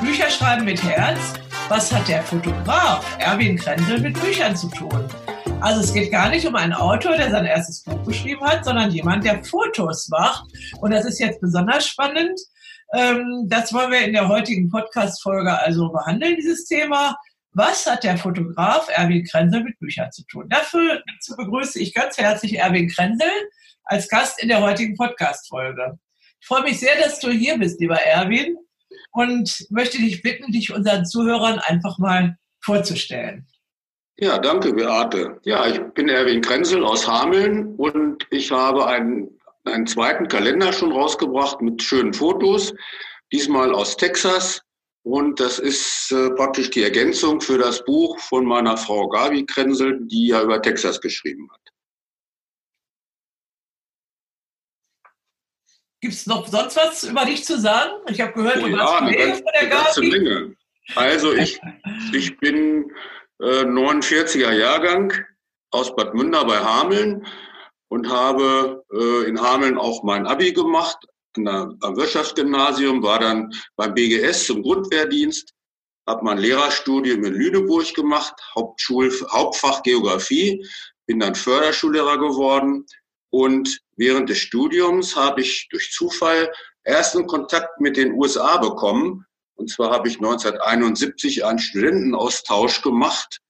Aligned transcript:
Bücher 0.00 0.30
schreiben 0.30 0.64
mit 0.64 0.82
Herz. 0.82 1.34
Was 1.68 1.92
hat 1.92 2.08
der 2.08 2.22
Fotograf 2.22 3.04
Erwin 3.18 3.58
Krendel 3.58 4.00
mit 4.00 4.18
Büchern 4.18 4.56
zu 4.56 4.68
tun? 4.68 5.06
Also 5.60 5.80
es 5.82 5.92
geht 5.92 6.10
gar 6.10 6.30
nicht 6.30 6.46
um 6.46 6.54
einen 6.54 6.72
Autor, 6.72 7.18
der 7.18 7.30
sein 7.30 7.44
erstes 7.44 7.82
Buch 7.82 8.02
geschrieben 8.06 8.42
hat, 8.46 8.64
sondern 8.64 8.90
jemand, 8.90 9.26
der 9.26 9.44
Fotos 9.44 10.08
macht. 10.08 10.44
Und 10.80 10.92
das 10.92 11.04
ist 11.04 11.18
jetzt 11.18 11.40
besonders 11.42 11.86
spannend. 11.86 12.40
Ähm, 12.94 13.44
das 13.48 13.74
wollen 13.74 13.90
wir 13.90 14.00
in 14.00 14.14
der 14.14 14.26
heutigen 14.26 14.70
Podcast-Folge 14.70 15.52
also 15.60 15.90
behandeln, 15.92 16.36
dieses 16.36 16.64
Thema. 16.64 17.14
Was 17.52 17.84
hat 17.84 18.02
der 18.02 18.16
Fotograf 18.16 18.88
Erwin 18.90 19.24
Krensel 19.24 19.64
mit 19.64 19.78
Büchern 19.80 20.10
zu 20.12 20.24
tun? 20.24 20.46
Dafür 20.48 21.02
begrüße 21.36 21.78
ich 21.78 21.92
ganz 21.92 22.16
herzlich 22.16 22.58
Erwin 22.58 22.88
Krensel 22.88 23.30
als 23.84 24.08
Gast 24.08 24.42
in 24.42 24.48
der 24.48 24.62
heutigen 24.62 24.96
Podcast-Folge. 24.96 25.98
Ich 26.40 26.46
freue 26.46 26.62
mich 26.62 26.80
sehr, 26.80 26.96
dass 27.02 27.20
du 27.20 27.30
hier 27.30 27.58
bist, 27.58 27.80
lieber 27.80 28.00
Erwin, 28.00 28.56
und 29.12 29.66
möchte 29.70 29.98
dich 29.98 30.22
bitten, 30.22 30.52
dich 30.52 30.72
unseren 30.72 31.04
Zuhörern 31.04 31.58
einfach 31.58 31.98
mal 31.98 32.36
vorzustellen. 32.60 33.46
Ja, 34.18 34.38
danke, 34.38 34.72
Beate. 34.74 35.40
Ja, 35.44 35.66
ich 35.66 35.80
bin 35.94 36.08
Erwin 36.08 36.42
Krenzel 36.42 36.84
aus 36.84 37.08
Hameln 37.08 37.74
und 37.76 38.26
ich 38.30 38.50
habe 38.50 38.86
einen, 38.86 39.30
einen 39.64 39.86
zweiten 39.86 40.28
Kalender 40.28 40.72
schon 40.72 40.92
rausgebracht 40.92 41.62
mit 41.62 41.82
schönen 41.82 42.12
Fotos, 42.12 42.74
diesmal 43.32 43.72
aus 43.72 43.96
Texas. 43.96 44.60
Und 45.02 45.40
das 45.40 45.58
ist 45.58 46.12
äh, 46.12 46.28
praktisch 46.32 46.68
die 46.68 46.82
Ergänzung 46.82 47.40
für 47.40 47.56
das 47.56 47.82
Buch 47.86 48.18
von 48.18 48.44
meiner 48.44 48.76
Frau 48.76 49.08
Gabi 49.08 49.46
Krenzel, 49.46 49.98
die 50.06 50.26
ja 50.26 50.42
über 50.42 50.60
Texas 50.60 51.00
geschrieben 51.00 51.48
hat. 51.50 51.69
Gibt 56.00 56.14
es 56.14 56.26
noch 56.26 56.46
sonst 56.48 56.76
was 56.76 57.04
über 57.04 57.26
dich 57.26 57.44
zu 57.44 57.60
sagen? 57.60 57.92
Ich 58.08 58.20
habe 58.20 58.32
gehört, 58.32 58.58
oh, 58.62 58.66
du 58.66 58.72
warst 58.72 58.92
ja, 58.92 58.98
eine, 59.00 59.16
ganz, 59.16 59.36
von 59.36 59.46
der 59.52 59.60
eine 59.60 59.70
ganze 59.70 60.00
Menge. 60.02 60.56
Also 60.94 61.34
ich, 61.34 61.60
ich 62.14 62.38
bin 62.38 62.90
äh, 63.40 63.64
49er 63.64 64.52
Jahrgang 64.52 65.12
aus 65.70 65.94
Bad 65.94 66.14
Münder 66.14 66.44
bei 66.46 66.58
Hameln 66.58 67.26
und 67.88 68.08
habe 68.08 68.82
äh, 68.92 69.28
in 69.28 69.40
Hameln 69.40 69.76
auch 69.76 70.02
mein 70.02 70.26
Abi 70.26 70.52
gemacht. 70.52 70.98
Der, 71.36 71.74
am 71.80 71.96
Wirtschaftsgymnasium, 71.96 73.02
war 73.02 73.18
dann 73.18 73.52
beim 73.76 73.94
BGS 73.94 74.46
zum 74.46 74.62
Grundwehrdienst, 74.62 75.52
habe 76.08 76.24
mein 76.24 76.38
Lehrerstudium 76.38 77.24
in 77.24 77.34
Lüneburg 77.34 77.94
gemacht, 77.94 78.34
Hauptschul, 78.54 79.12
Hauptfach 79.30 79.82
Geografie, 79.82 80.66
bin 81.06 81.20
dann 81.20 81.34
Förderschullehrer 81.34 82.18
geworden 82.18 82.84
und 83.30 83.80
während 83.96 84.28
des 84.28 84.38
Studiums 84.38 85.16
habe 85.16 85.40
ich 85.40 85.68
durch 85.70 85.90
Zufall 85.92 86.52
ersten 86.82 87.26
Kontakt 87.26 87.80
mit 87.80 87.96
den 87.96 88.12
USA 88.12 88.56
bekommen. 88.56 89.24
Und 89.54 89.70
zwar 89.70 89.90
habe 89.90 90.08
ich 90.08 90.16
1971 90.16 91.44
einen 91.44 91.58
Studentenaustausch 91.58 92.82
gemacht 92.82 93.40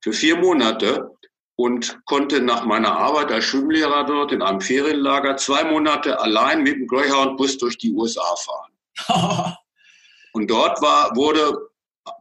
für 0.00 0.12
vier 0.12 0.36
Monate 0.36 1.10
und 1.56 2.00
konnte 2.04 2.40
nach 2.40 2.64
meiner 2.64 2.96
Arbeit 2.96 3.32
als 3.32 3.44
Schwimmlehrer 3.46 4.04
dort 4.04 4.30
in 4.30 4.42
einem 4.42 4.60
Ferienlager 4.60 5.36
zwei 5.36 5.64
Monate 5.64 6.20
allein 6.20 6.62
mit 6.62 6.76
dem 6.76 6.86
Greyhound-Bus 6.86 7.58
durch 7.58 7.76
die 7.78 7.92
USA 7.92 8.36
fahren. 8.36 9.56
und 10.32 10.48
dort 10.48 10.80
war, 10.80 11.16
wurde 11.16 11.68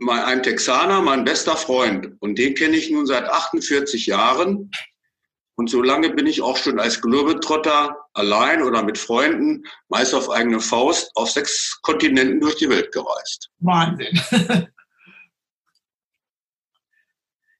ein 0.07 0.41
Texaner 0.41 1.01
mein 1.01 1.23
bester 1.23 1.55
Freund 1.55 2.13
und 2.19 2.37
den 2.39 2.55
kenne 2.55 2.75
ich 2.75 2.89
nun 2.89 3.05
seit 3.05 3.25
48 3.25 4.07
Jahren. 4.07 4.71
Und 5.57 5.71
so 5.71 5.81
lange 5.81 6.11
bin 6.11 6.27
ich 6.27 6.43
auch 6.43 6.55
schon 6.55 6.79
als 6.79 7.01
Globetrotter 7.01 7.97
allein 8.13 8.61
oder 8.61 8.83
mit 8.83 8.99
Freunden, 8.99 9.63
meist 9.89 10.13
auf 10.13 10.29
eigene 10.29 10.59
Faust, 10.59 11.09
auf 11.15 11.31
sechs 11.31 11.79
Kontinenten 11.81 12.39
durch 12.39 12.57
die 12.57 12.69
Welt 12.69 12.91
gereist. 12.91 13.49
Wahnsinn. 13.57 14.21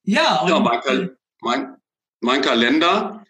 ja, 0.03 0.47
ja 0.47 0.59
mein, 0.59 1.17
mein, 1.41 1.75
mein, 2.19 2.41
Kalender, 2.41 3.25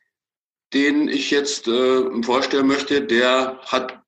den 0.73 1.07
ich 1.07 1.31
jetzt 1.31 1.69
äh, 1.69 2.21
vorstellen 2.21 2.67
möchte, 2.67 3.01
der 3.01 3.61
hat 3.67 4.01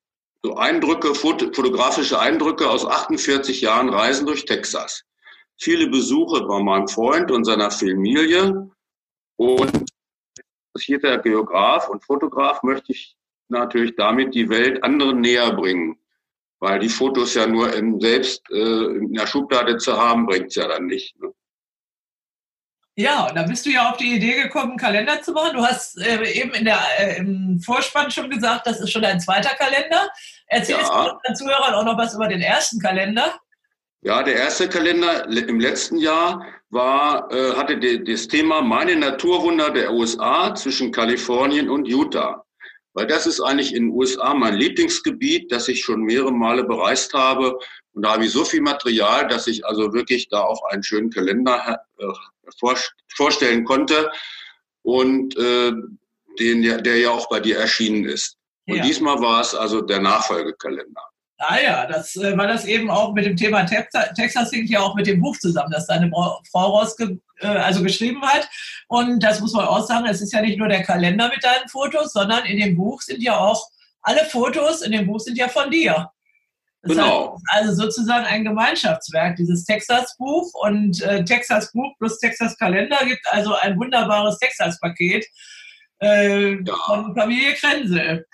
so 0.43 0.57
Eindrücke, 0.57 1.15
fotografische 1.15 2.19
Eindrücke 2.19 2.69
aus 2.69 2.85
48 2.85 3.61
Jahren 3.61 3.87
Reisen 3.87 4.25
durch 4.25 4.43
Texas. 4.43 5.05
Viele 5.57 5.87
Besuche 5.87 6.45
bei 6.45 6.61
meinem 6.61 6.89
Freund 6.89 7.31
und 7.31 7.45
seiner 7.45 7.71
Familie 7.71 8.69
und 9.37 9.88
interessierter 10.79 11.17
Geograf 11.17 11.89
und 11.89 12.03
Fotograf 12.03 12.63
möchte 12.63 12.93
ich 12.93 13.17
natürlich 13.49 13.95
damit 13.95 14.33
die 14.33 14.49
Welt 14.49 14.83
anderen 14.83 15.21
näher 15.21 15.51
bringen. 15.53 15.97
Weil 16.61 16.79
die 16.79 16.89
Fotos 16.89 17.33
ja 17.35 17.47
nur 17.47 17.73
im, 17.73 17.99
selbst 18.01 18.43
äh, 18.51 18.55
in 18.55 19.13
der 19.13 19.27
Schublade 19.27 19.77
zu 19.77 19.97
haben, 19.97 20.25
bringt 20.25 20.47
es 20.47 20.55
ja 20.55 20.67
dann 20.67 20.87
nicht. 20.87 21.17
Ne? 21.21 21.33
Ja, 22.95 23.27
und 23.27 23.35
da 23.35 23.43
bist 23.43 23.65
du 23.65 23.69
ja 23.69 23.89
auf 23.89 23.97
die 23.97 24.15
Idee 24.15 24.43
gekommen, 24.43 24.71
einen 24.71 24.77
Kalender 24.77 25.21
zu 25.21 25.31
machen. 25.31 25.55
Du 25.55 25.63
hast 25.65 25.97
äh, 26.01 26.21
eben 26.31 26.51
in 26.51 26.65
der, 26.65 26.79
äh, 26.97 27.17
im 27.17 27.61
Vorspann 27.61 28.11
schon 28.11 28.29
gesagt, 28.29 28.67
das 28.67 28.81
ist 28.81 28.91
schon 28.91 29.01
dein 29.01 29.21
zweiter 29.21 29.55
Kalender. 29.55 30.09
Erzählst 30.47 30.91
ja. 30.91 31.05
du 31.05 31.11
unseren 31.11 31.35
Zuhörern 31.35 31.75
auch 31.75 31.85
noch 31.85 31.97
was 31.97 32.13
über 32.13 32.27
den 32.27 32.41
ersten 32.41 32.79
Kalender? 32.79 33.39
Ja, 34.01 34.21
der 34.23 34.35
erste 34.35 34.67
Kalender 34.67 35.25
im 35.27 35.61
letzten 35.61 35.97
Jahr 35.97 36.45
war, 36.69 37.31
äh, 37.31 37.53
hatte 37.55 37.77
die, 37.77 38.03
das 38.03 38.27
Thema 38.27 38.61
Meine 38.61 38.95
Naturwunder 38.95 39.71
der 39.71 39.91
USA 39.91 40.53
zwischen 40.55 40.91
Kalifornien 40.91 41.69
und 41.69 41.87
Utah. 41.87 42.45
Weil 42.93 43.07
das 43.07 43.27
ist 43.27 43.39
eigentlich 43.39 43.73
in 43.73 43.87
den 43.87 43.91
USA 43.91 44.33
mein 44.33 44.55
Lieblingsgebiet, 44.55 45.51
das 45.51 45.67
ich 45.67 45.83
schon 45.83 46.01
mehrere 46.01 46.31
Male 46.31 46.63
bereist 46.63 47.13
habe. 47.13 47.57
Und 47.93 48.03
da 48.03 48.13
habe 48.13 48.25
ich 48.25 48.31
so 48.31 48.43
viel 48.43 48.61
Material, 48.61 49.27
dass 49.27 49.47
ich 49.47 49.65
also 49.65 49.93
wirklich 49.93 50.29
da 50.29 50.41
auch 50.41 50.63
einen 50.71 50.83
schönen 50.83 51.09
Kalender 51.09 51.79
äh, 51.97 52.05
vor, 52.59 52.75
vorstellen 53.15 53.63
konnte. 53.63 54.11
Und 54.81 55.37
äh, 55.37 55.71
den, 56.39 56.61
der 56.61 56.97
ja 56.97 57.11
auch 57.11 57.29
bei 57.29 57.39
dir 57.39 57.57
erschienen 57.57 58.05
ist. 58.05 58.37
Und 58.67 58.77
ja. 58.77 58.83
diesmal 58.83 59.19
war 59.19 59.41
es 59.41 59.53
also 59.53 59.81
der 59.81 59.99
Nachfolgekalender. 59.99 61.03
Ah 61.41 61.57
ja, 61.57 61.85
das, 61.85 62.17
äh, 62.17 62.37
weil 62.37 62.49
das 62.49 62.65
eben 62.65 62.91
auch 62.91 63.13
mit 63.13 63.25
dem 63.25 63.37
Thema 63.37 63.63
Texas, 63.63 64.09
Texas 64.13 64.51
hängt 64.51 64.69
ja 64.69 64.81
auch 64.81 64.93
mit 64.95 65.07
dem 65.07 65.21
Buch 65.21 65.37
zusammen, 65.37 65.71
das 65.71 65.87
deine 65.87 66.09
Frau 66.09 66.41
rausge, 66.53 67.17
äh, 67.39 67.47
also 67.47 67.81
geschrieben 67.81 68.21
hat. 68.21 68.49
Und 68.89 69.23
das 69.23 69.39
muss 69.39 69.53
man 69.53 69.65
auch 69.65 69.87
sagen, 69.87 70.05
es 70.05 70.21
ist 70.21 70.33
ja 70.33 70.41
nicht 70.41 70.57
nur 70.57 70.67
der 70.67 70.83
Kalender 70.83 71.29
mit 71.29 71.41
deinen 71.41 71.69
Fotos, 71.69 72.11
sondern 72.11 72.45
in 72.45 72.59
dem 72.59 72.75
Buch 72.75 73.01
sind 73.01 73.23
ja 73.23 73.37
auch 73.37 73.65
alle 74.01 74.25
Fotos 74.25 74.81
in 74.81 74.91
dem 74.91 75.07
Buch 75.07 75.19
sind 75.21 75.37
ja 75.37 75.47
von 75.47 75.71
dir. 75.71 76.11
Das 76.81 76.91
genau. 76.91 77.37
Heißt, 77.51 77.67
also 77.67 77.83
sozusagen 77.83 78.25
ein 78.25 78.43
Gemeinschaftswerk, 78.43 79.37
dieses 79.37 79.63
Texas-Buch 79.63 80.53
und 80.55 81.01
äh, 81.03 81.23
Texas-Buch 81.23 81.93
plus 81.99 82.19
Texas-Kalender 82.19 82.97
gibt 83.05 83.25
also 83.31 83.53
ein 83.55 83.77
wunderbares 83.77 84.37
Texas-Paket 84.39 85.25
äh, 86.01 86.61
ja. 86.63 86.75
von 86.85 87.15
Familie 87.15 87.53
Krenzel. 87.53 88.25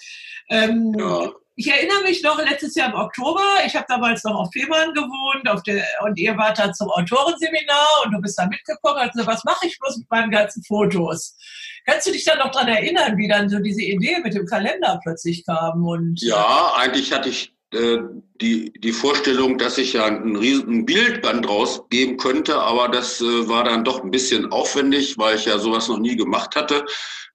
Ähm, 0.50 0.96
ja 0.98 1.30
ich 1.58 1.68
erinnere 1.68 2.04
mich 2.04 2.22
noch 2.22 2.38
letztes 2.38 2.76
Jahr 2.76 2.90
im 2.90 2.96
Oktober, 2.96 3.42
ich 3.66 3.76
habe 3.76 3.86
damals 3.88 4.24
noch 4.26 4.36
auf 4.36 4.50
Fehmarn 4.52 4.94
gewohnt 4.94 5.48
auf 5.48 5.64
der, 5.64 5.84
und 6.04 6.18
ihr 6.20 6.36
wart 6.38 6.60
da 6.60 6.74
zum 6.74 6.90
Autorenseminar 6.90 7.88
und 8.06 8.12
du 8.12 8.20
bist 8.20 8.38
da 8.38 8.46
mitgekommen 8.48 9.04
und 9.04 9.12
gesagt, 9.14 9.28
was 9.28 9.44
mache 9.46 9.68
ich 9.68 9.80
bloß 9.80 9.98
mit 9.98 10.10
meinen 10.10 10.32
ganzen 10.32 10.64
Fotos? 10.64 11.38
Kannst 11.86 12.08
du 12.08 12.12
dich 12.12 12.26
dann 12.26 12.40
noch 12.40 12.52
daran 12.52 12.68
erinnern, 12.68 13.18
wie 13.18 13.28
dann 13.28 13.50
so 13.50 13.60
diese 13.60 13.82
Idee 13.82 14.20
mit 14.22 14.34
dem 14.34 14.46
Kalender 14.46 15.00
plötzlich 15.04 15.46
kam? 15.46 15.86
Und, 15.86 16.22
ja, 16.22 16.74
eigentlich 16.76 17.14
hatte 17.14 17.30
ich 17.30 17.56
äh, 17.72 18.00
die, 18.42 18.74
die 18.74 18.92
Vorstellung, 18.92 19.58
dass 19.58 19.78
ich 19.78 19.94
ja 19.94 20.06
ein 20.06 20.36
riesen 20.36 20.86
Bildband 20.86 21.48
rausgeben 21.48 22.18
könnte, 22.18 22.58
aber 22.58 22.90
das 22.90 23.22
äh, 23.22 23.48
war 23.48 23.64
dann 23.64 23.86
doch 23.86 24.04
ein 24.04 24.12
bisschen 24.12 24.52
aufwendig, 24.52 25.18
weil 25.18 25.38
ich 25.38 25.46
ja 25.46 25.58
sowas 25.58 25.88
noch 25.88 26.00
nie 26.00 26.18
gemacht 26.18 26.58
hatte. 26.58 26.86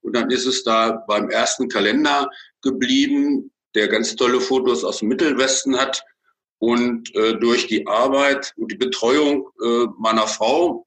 Und 0.03 0.15
dann 0.15 0.31
ist 0.31 0.47
es 0.47 0.63
da 0.63 1.03
beim 1.09 1.31
ersten 1.31 1.69
Kalender 1.69 2.29
geblieben, 2.63 3.51
der 3.75 3.89
ganz 3.89 4.17
tolle 4.17 4.41
Fotos 4.41 4.85
aus 4.85 4.99
dem 4.99 5.09
Mittelwesten 5.09 5.79
hat. 5.79 6.03
Und 6.59 7.15
äh, 7.15 7.39
durch 7.39 7.67
die 7.67 7.87
Arbeit 7.87 8.53
und 8.57 8.71
die 8.71 8.77
Betreuung 8.77 9.49
äh, 9.63 9.87
meiner 9.99 10.27
Frau 10.27 10.87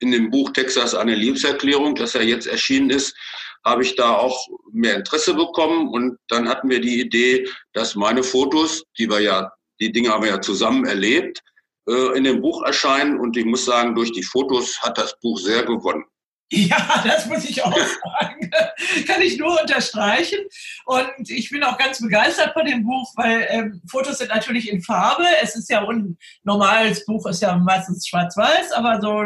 in 0.00 0.10
dem 0.10 0.30
Buch 0.30 0.50
Texas 0.52 0.94
eine 0.94 1.14
Liebeserklärung, 1.14 1.94
das 1.94 2.12
ja 2.12 2.20
jetzt 2.20 2.46
erschienen 2.46 2.90
ist, 2.90 3.16
habe 3.64 3.82
ich 3.82 3.96
da 3.96 4.14
auch 4.14 4.46
mehr 4.72 4.96
Interesse 4.96 5.34
bekommen. 5.34 5.88
Und 5.88 6.18
dann 6.28 6.48
hatten 6.48 6.68
wir 6.68 6.80
die 6.80 7.00
Idee, 7.00 7.48
dass 7.72 7.94
meine 7.94 8.22
Fotos, 8.22 8.84
die 8.98 9.08
wir 9.08 9.20
ja 9.20 9.52
Die 9.80 9.92
Dinge 9.92 10.10
haben 10.10 10.22
wir 10.22 10.30
ja 10.30 10.40
zusammen 10.40 10.86
erlebt, 10.86 11.42
äh, 11.88 12.16
in 12.16 12.24
dem 12.24 12.40
Buch 12.40 12.62
erscheinen. 12.62 13.18
Und 13.18 13.36
ich 13.36 13.44
muss 13.44 13.64
sagen, 13.64 13.94
durch 13.94 14.12
die 14.12 14.22
Fotos 14.22 14.80
hat 14.80 14.96
das 14.96 15.18
Buch 15.20 15.38
sehr 15.38 15.64
gewonnen. 15.64 16.04
Ja, 16.48 17.02
das 17.04 17.26
muss 17.26 17.44
ich 17.44 17.64
auch 17.64 17.76
sagen. 17.76 18.50
Kann 19.06 19.20
ich 19.20 19.36
nur 19.36 19.60
unterstreichen. 19.60 20.38
Und 20.84 21.28
ich 21.28 21.50
bin 21.50 21.64
auch 21.64 21.76
ganz 21.76 22.00
begeistert 22.00 22.52
von 22.52 22.64
dem 22.64 22.84
Buch, 22.84 23.12
weil 23.16 23.46
ähm, 23.50 23.82
Fotos 23.90 24.18
sind 24.18 24.28
natürlich 24.28 24.70
in 24.70 24.80
Farbe. 24.80 25.24
Es 25.42 25.56
ist 25.56 25.68
ja 25.68 25.86
ein 25.86 26.16
normales 26.44 27.04
Buch, 27.04 27.26
ist 27.26 27.42
ja 27.42 27.56
meistens 27.56 28.06
schwarz-weiß, 28.06 28.70
aber 28.72 29.00
so 29.00 29.24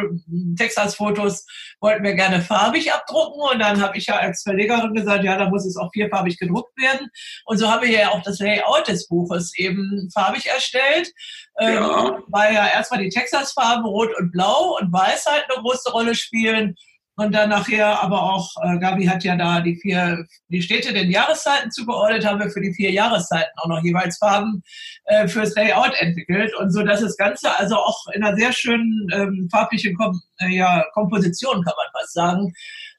Texas-Fotos 0.56 1.44
wollten 1.80 2.04
wir 2.04 2.14
gerne 2.14 2.40
farbig 2.40 2.90
abdrucken. 2.90 3.42
Und 3.52 3.58
dann 3.58 3.82
habe 3.82 3.98
ich 3.98 4.06
ja 4.06 4.16
als 4.16 4.42
Verlegerin 4.42 4.94
gesagt, 4.94 5.22
ja, 5.22 5.36
da 5.36 5.50
muss 5.50 5.66
es 5.66 5.76
auch 5.76 5.90
vierfarbig 5.92 6.38
gedruckt 6.38 6.74
werden. 6.80 7.08
Und 7.44 7.58
so 7.58 7.70
haben 7.70 7.82
wir 7.82 7.90
ja 7.90 8.08
auch 8.10 8.22
das 8.22 8.38
Layout 8.38 8.88
des 8.88 9.06
Buches 9.08 9.52
eben 9.58 10.08
farbig 10.14 10.46
erstellt. 10.46 11.12
Ähm, 11.58 11.74
ja. 11.74 12.18
Weil 12.28 12.54
ja 12.54 12.66
erstmal 12.68 13.02
die 13.02 13.10
Texas-Farben 13.10 13.84
Rot 13.84 14.10
und 14.18 14.32
Blau 14.32 14.78
und 14.80 14.90
Weiß 14.90 15.26
halt 15.26 15.44
eine 15.50 15.62
große 15.62 15.90
Rolle 15.90 16.14
spielen. 16.14 16.76
Und 17.20 17.32
dann 17.32 17.50
nachher 17.50 18.02
aber 18.02 18.22
auch, 18.22 18.50
äh, 18.62 18.78
Gabi 18.78 19.04
hat 19.04 19.24
ja 19.24 19.36
da 19.36 19.60
die 19.60 19.76
vier, 19.76 20.24
die 20.48 20.62
Städte 20.62 20.94
den 20.94 21.10
Jahreszeiten 21.10 21.70
zugeordnet, 21.70 22.24
haben 22.24 22.40
wir 22.40 22.48
für 22.48 22.62
die 22.62 22.72
vier 22.72 22.92
Jahreszeiten 22.92 23.50
auch 23.58 23.68
noch 23.68 23.84
jeweils 23.84 24.16
Farben 24.16 24.62
äh, 25.04 25.28
fürs 25.28 25.54
Layout 25.54 25.92
entwickelt. 26.00 26.56
Und 26.56 26.72
so, 26.72 26.82
dass 26.82 27.02
das 27.02 27.18
Ganze 27.18 27.54
also 27.58 27.76
auch 27.76 28.06
in 28.14 28.24
einer 28.24 28.34
sehr 28.38 28.54
schönen 28.54 29.06
ähm, 29.12 29.48
farblichen 29.50 29.94
Kom 29.96 30.18
äh, 30.38 30.48
ja, 30.48 30.82
Komposition, 30.94 31.62
kann 31.62 31.74
man 31.76 32.00
fast 32.00 32.14
sagen, 32.14 32.54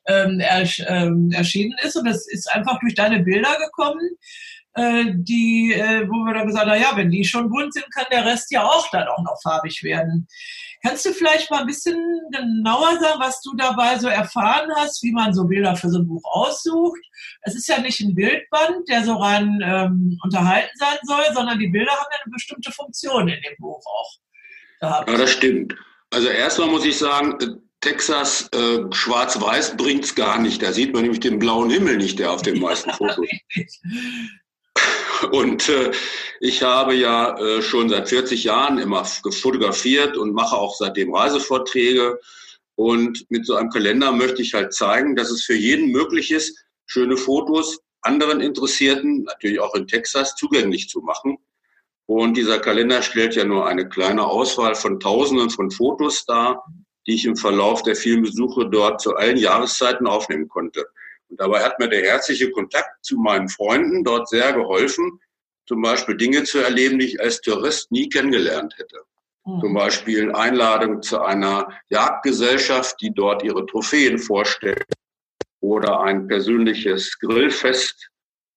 ähm, 0.05 0.39
ersch 0.39 0.83
ähm, 0.87 1.31
erschienen 1.31 1.75
ist. 1.81 1.95
Und 1.95 2.05
das 2.05 2.27
ist 2.27 2.47
einfach 2.53 2.79
durch 2.79 2.93
deine 2.93 3.21
Bilder 3.21 3.57
gekommen 3.57 4.07
äh, 4.75 5.05
die, 5.15 5.73
äh, 5.73 6.07
wo 6.07 6.25
wir 6.25 6.35
dann 6.35 6.47
gesagt 6.47 6.67
haben, 6.67 6.79
ja, 6.79 6.95
wenn 6.95 7.09
die 7.09 7.25
schon 7.25 7.49
bunt 7.49 7.73
sind, 7.73 7.91
kann 7.93 8.05
der 8.11 8.25
Rest 8.25 8.51
ja 8.51 8.63
auch 8.63 8.87
dann 8.91 9.07
auch 9.07 9.23
noch 9.23 9.41
farbig 9.41 9.81
werden. 9.83 10.27
Kannst 10.83 11.05
du 11.05 11.13
vielleicht 11.13 11.51
mal 11.51 11.61
ein 11.61 11.67
bisschen 11.67 11.95
genauer 12.31 12.99
sagen, 12.99 13.19
was 13.19 13.41
du 13.41 13.55
dabei 13.55 13.99
so 13.99 14.07
erfahren 14.07 14.69
hast, 14.75 15.03
wie 15.03 15.11
man 15.11 15.33
so 15.33 15.45
Bilder 15.45 15.75
für 15.75 15.89
so 15.89 15.99
ein 15.99 16.07
Buch 16.07 16.23
aussucht? 16.23 16.99
Es 17.41 17.55
ist 17.55 17.67
ja 17.67 17.79
nicht 17.79 17.99
ein 18.01 18.15
Bildband, 18.15 18.89
der 18.89 19.03
so 19.03 19.15
rein 19.15 19.61
ähm, 19.63 20.17
unterhalten 20.23 20.75
sein 20.75 20.97
soll, 21.03 21.23
sondern 21.33 21.59
die 21.59 21.67
Bilder 21.67 21.91
haben 21.91 22.07
ja 22.11 22.19
eine 22.23 22.31
bestimmte 22.31 22.71
Funktion 22.71 23.27
in 23.27 23.41
dem 23.41 23.55
Buch 23.59 23.83
auch. 23.85 24.11
Gehabt. 24.79 25.09
Ja, 25.09 25.17
das 25.17 25.31
stimmt. 25.31 25.75
Also 26.09 26.27
erstmal 26.29 26.69
muss 26.69 26.85
ich 26.85 26.97
sagen, 26.97 27.37
äh, 27.39 27.55
Texas 27.81 28.47
äh, 28.53 28.79
schwarz-weiß 28.91 29.77
bringt 29.77 30.05
es 30.05 30.15
gar 30.15 30.39
nicht. 30.39 30.61
Da 30.61 30.71
sieht 30.71 30.93
man 30.93 31.01
nämlich 31.03 31.19
den 31.19 31.39
blauen 31.39 31.69
Himmel 31.69 31.97
nicht, 31.97 32.19
der 32.19 32.31
auf 32.31 32.41
den 32.41 32.59
meisten 32.59 32.91
Fotos. 32.97 33.27
Und 35.31 35.69
äh, 35.69 35.91
ich 36.39 36.63
habe 36.63 36.95
ja 36.95 37.37
äh, 37.37 37.61
schon 37.61 37.89
seit 37.89 38.09
40 38.09 38.43
Jahren 38.43 38.79
immer 38.79 39.05
fotografiert 39.05 40.17
und 40.17 40.33
mache 40.33 40.55
auch 40.55 40.75
seitdem 40.75 41.13
Reisevorträge. 41.13 42.19
Und 42.75 43.29
mit 43.29 43.45
so 43.45 43.55
einem 43.55 43.69
Kalender 43.69 44.11
möchte 44.11 44.41
ich 44.41 44.53
halt 44.53 44.73
zeigen, 44.73 45.15
dass 45.15 45.29
es 45.29 45.43
für 45.43 45.55
jeden 45.55 45.91
möglich 45.91 46.31
ist, 46.31 46.57
schöne 46.87 47.17
Fotos 47.17 47.79
anderen 48.01 48.41
Interessierten, 48.41 49.23
natürlich 49.23 49.59
auch 49.59 49.75
in 49.75 49.87
Texas, 49.87 50.35
zugänglich 50.35 50.89
zu 50.89 51.01
machen. 51.01 51.37
Und 52.07 52.35
dieser 52.35 52.59
Kalender 52.59 53.01
stellt 53.01 53.35
ja 53.35 53.45
nur 53.45 53.67
eine 53.67 53.87
kleine 53.87 54.25
Auswahl 54.25 54.75
von 54.75 54.99
Tausenden 54.99 55.49
von 55.49 55.71
Fotos 55.71 56.25
dar, 56.25 56.65
die 57.07 57.15
ich 57.15 57.25
im 57.25 57.35
Verlauf 57.35 57.83
der 57.83 57.95
vielen 57.95 58.23
Besuche 58.23 58.67
dort 58.69 59.01
zu 59.01 59.15
allen 59.15 59.37
Jahreszeiten 59.37 60.07
aufnehmen 60.07 60.49
konnte. 60.49 60.85
Und 61.31 61.39
dabei 61.39 61.63
hat 61.63 61.79
mir 61.79 61.87
der 61.87 62.03
herzliche 62.03 62.51
Kontakt 62.51 63.05
zu 63.05 63.17
meinen 63.17 63.47
Freunden 63.47 64.03
dort 64.03 64.27
sehr 64.27 64.51
geholfen, 64.51 65.19
zum 65.65 65.81
Beispiel 65.81 66.17
Dinge 66.17 66.43
zu 66.43 66.59
erleben, 66.59 66.99
die 66.99 67.05
ich 67.05 67.21
als 67.21 67.39
Tourist 67.39 67.89
nie 67.89 68.09
kennengelernt 68.09 68.75
hätte. 68.77 68.97
Mhm. 69.45 69.61
Zum 69.61 69.73
Beispiel 69.73 70.35
Einladung 70.35 71.01
zu 71.01 71.21
einer 71.21 71.69
Jagdgesellschaft, 71.89 72.99
die 73.01 73.13
dort 73.13 73.43
ihre 73.43 73.65
Trophäen 73.65 74.19
vorstellt. 74.19 74.83
Oder 75.61 76.01
ein 76.01 76.27
persönliches 76.27 77.17
Grillfest 77.19 78.09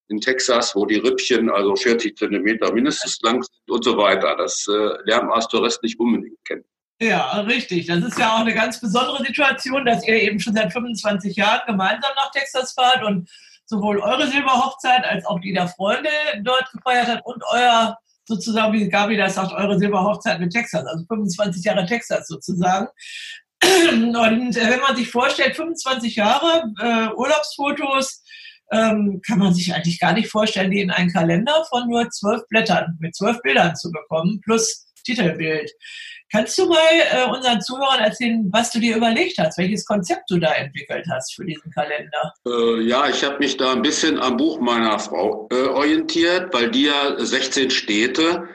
in 0.08 0.20
Texas, 0.20 0.74
wo 0.74 0.84
die 0.84 0.98
Rippchen 0.98 1.50
also 1.50 1.76
40 1.76 2.16
Zentimeter 2.16 2.72
mindestens 2.72 3.20
lang 3.22 3.40
sind 3.40 3.70
und 3.70 3.84
so 3.84 3.96
weiter. 3.96 4.34
Das 4.36 4.66
äh, 4.66 4.72
lernt 5.04 5.26
man 5.26 5.34
als 5.34 5.46
Tourist 5.46 5.80
nicht 5.84 6.00
unbedingt 6.00 6.44
kennen. 6.44 6.64
Ja, 7.00 7.40
richtig. 7.40 7.86
Das 7.86 8.04
ist 8.04 8.18
ja 8.18 8.34
auch 8.34 8.40
eine 8.40 8.54
ganz 8.54 8.80
besondere 8.80 9.24
Situation, 9.24 9.84
dass 9.84 10.06
ihr 10.06 10.22
eben 10.22 10.38
schon 10.38 10.54
seit 10.54 10.72
25 10.72 11.36
Jahren 11.36 11.62
gemeinsam 11.66 12.12
nach 12.16 12.30
Texas 12.30 12.72
fahrt 12.72 13.02
und 13.02 13.28
sowohl 13.66 13.98
eure 14.00 14.28
Silberhochzeit 14.28 15.04
als 15.04 15.24
auch 15.26 15.40
die 15.40 15.52
der 15.52 15.68
Freunde 15.68 16.10
dort 16.42 16.70
gefeiert 16.72 17.08
hat 17.08 17.20
und 17.24 17.42
euer, 17.50 17.98
sozusagen, 18.26 18.72
wie 18.74 18.88
Gabi 18.88 19.16
das 19.16 19.34
sagt, 19.34 19.52
eure 19.52 19.78
Silberhochzeit 19.78 20.38
mit 20.38 20.52
Texas, 20.52 20.86
also 20.86 21.04
25 21.06 21.64
Jahre 21.64 21.86
Texas 21.86 22.28
sozusagen. 22.28 22.88
Und 23.62 24.56
äh, 24.56 24.70
wenn 24.70 24.80
man 24.80 24.94
sich 24.94 25.10
vorstellt, 25.10 25.56
25 25.56 26.16
Jahre 26.16 26.64
äh, 26.80 27.08
Urlaubsfotos, 27.14 28.22
ähm, 28.70 29.20
kann 29.26 29.38
man 29.38 29.54
sich 29.54 29.74
eigentlich 29.74 29.98
gar 29.98 30.12
nicht 30.12 30.30
vorstellen, 30.30 30.70
die 30.70 30.80
in 30.80 30.90
einen 30.90 31.12
Kalender 31.12 31.64
von 31.68 31.88
nur 31.88 32.08
zwölf 32.10 32.46
Blättern 32.48 32.96
mit 33.00 33.14
zwölf 33.14 33.40
Bildern 33.42 33.76
zu 33.76 33.90
bekommen, 33.90 34.40
plus 34.42 34.83
Titelbild. 35.04 35.70
Kannst 36.32 36.58
du 36.58 36.66
mal 36.66 36.78
äh, 37.12 37.30
unseren 37.30 37.60
Zuhörern 37.60 38.00
erzählen, 38.00 38.48
was 38.50 38.72
du 38.72 38.80
dir 38.80 38.96
überlegt 38.96 39.38
hast, 39.38 39.56
welches 39.56 39.84
Konzept 39.84 40.28
du 40.30 40.38
da 40.38 40.52
entwickelt 40.54 41.06
hast 41.08 41.34
für 41.34 41.44
diesen 41.44 41.70
Kalender? 41.70 42.32
Äh, 42.46 42.82
ja, 42.82 43.08
ich 43.08 43.22
habe 43.22 43.38
mich 43.38 43.56
da 43.56 43.72
ein 43.72 43.82
bisschen 43.82 44.18
am 44.18 44.36
Buch 44.36 44.58
meiner 44.58 44.98
Frau 44.98 45.48
äh, 45.52 45.68
orientiert, 45.68 46.52
weil 46.52 46.70
die 46.70 46.86
ja 46.86 47.14
16 47.18 47.70
Städte 47.70 48.48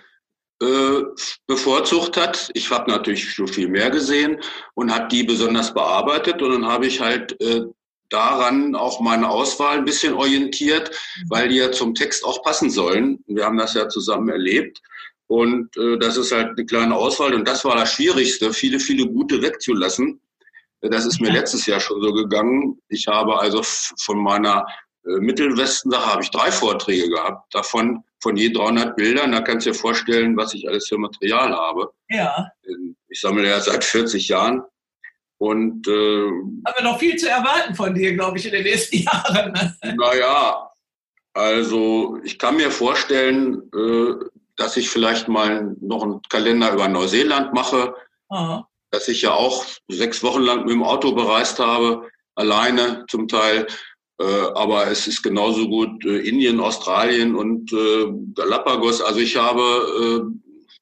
äh, 0.62 1.04
bevorzugt 1.48 2.18
hat. 2.18 2.50
Ich 2.54 2.70
habe 2.70 2.92
natürlich 2.92 3.32
schon 3.32 3.48
viel 3.48 3.70
mehr 3.70 3.90
gesehen 3.90 4.42
und 4.74 4.94
habe 4.94 5.08
die 5.08 5.24
besonders 5.24 5.74
bearbeitet 5.74 6.42
und 6.42 6.52
dann 6.52 6.66
habe 6.66 6.86
ich 6.86 7.00
halt 7.00 7.40
äh, 7.42 7.62
daran 8.10 8.76
auch 8.76 9.00
meine 9.00 9.30
Auswahl 9.30 9.78
ein 9.78 9.86
bisschen 9.86 10.16
orientiert, 10.16 10.92
weil 11.30 11.48
die 11.48 11.58
ja 11.58 11.72
zum 11.72 11.96
Text 11.96 12.26
auch 12.26 12.44
passen 12.44 12.70
sollen. 12.70 13.24
Wir 13.28 13.46
haben 13.46 13.58
das 13.58 13.74
ja 13.74 13.88
zusammen 13.88 14.30
erlebt. 14.30 14.82
Und 15.30 15.78
äh, 15.78 15.98
das 16.00 16.18
ist 16.18 16.32
halt 16.32 16.58
eine 16.58 16.66
kleine 16.66 16.96
Auswahl. 16.96 17.36
Und 17.36 17.48
das 17.48 17.64
war 17.64 17.76
das 17.76 17.94
Schwierigste, 17.94 18.52
viele, 18.52 18.80
viele 18.80 19.06
gute 19.06 19.42
wegzulassen. 19.44 20.20
Das 20.82 21.06
ist 21.06 21.22
mir 21.22 21.32
letztes 21.32 21.68
Jahr 21.68 21.80
schon 21.80 22.02
so 22.02 22.12
gegangen. 22.14 22.82
Ich 22.88 23.06
habe 23.08 23.40
also 23.40 23.62
von 24.00 24.18
meiner 24.18 24.66
äh, 25.06 25.20
Mittelwesten-Sache 25.20 26.14
habe 26.14 26.24
ich 26.24 26.32
drei 26.32 26.52
Vorträge 26.52 27.10
gehabt. 27.10 27.54
Davon 27.54 28.04
von 28.22 28.38
je 28.38 28.52
300 28.52 28.96
Bildern. 28.96 29.32
Da 29.32 29.42
kannst 29.42 29.68
du 29.68 29.72
dir 29.72 29.78
vorstellen, 29.78 30.36
was 30.36 30.56
ich 30.56 30.68
alles 30.68 30.88
für 30.88 30.98
Material 30.98 31.54
habe. 31.54 31.92
Ja. 32.10 32.48
Ich 33.08 33.22
sammle 33.22 33.48
ja 33.48 33.60
seit 33.60 33.84
40 33.84 34.30
Jahren. 34.30 34.64
Und 35.38 35.88
äh, 35.88 35.92
haben 35.92 36.76
wir 36.76 36.84
noch 36.84 37.00
viel 37.00 37.18
zu 37.18 37.30
erwarten 37.30 37.76
von 37.76 37.94
dir, 37.94 38.16
glaube 38.16 38.40
ich, 38.40 38.48
in 38.48 38.52
den 38.52 38.64
nächsten 38.64 38.98
Jahren. 39.04 39.52
Ne? 39.54 39.96
Naja, 39.96 40.72
also 41.34 42.20
ich 42.24 42.40
kann 42.40 42.58
mir 42.58 42.72
vorstellen, 42.72 43.62
äh, 43.74 44.39
dass 44.60 44.78
ich 44.78 44.90
vielleicht 44.90 45.28
mal 45.28 45.76
noch 45.82 46.04
einen 46.04 46.22
Kalender 46.30 46.74
über 46.74 46.88
Neuseeland 46.88 47.54
mache, 47.54 47.96
Aha. 48.28 48.68
dass 48.92 49.08
ich 49.08 49.22
ja 49.22 49.32
auch 49.32 49.66
sechs 49.88 50.22
Wochen 50.22 50.42
lang 50.42 50.62
mit 50.62 50.72
dem 50.72 50.84
Auto 50.84 51.14
bereist 51.14 51.60
habe, 51.60 52.10
alleine 52.36 53.06
zum 53.10 53.28
Teil. 53.28 53.68
Äh, 54.20 54.26
aber 54.56 54.88
es 54.88 55.08
ist 55.08 55.24
genauso 55.24 55.68
gut 55.70 56.06
äh, 56.06 56.20
Indien, 56.20 56.60
Australien 56.60 57.36
und 57.36 57.72
äh, 57.72 58.08
Galapagos. 58.36 59.02
Also 59.02 59.22
ich 59.22 59.38
habe 59.38 60.30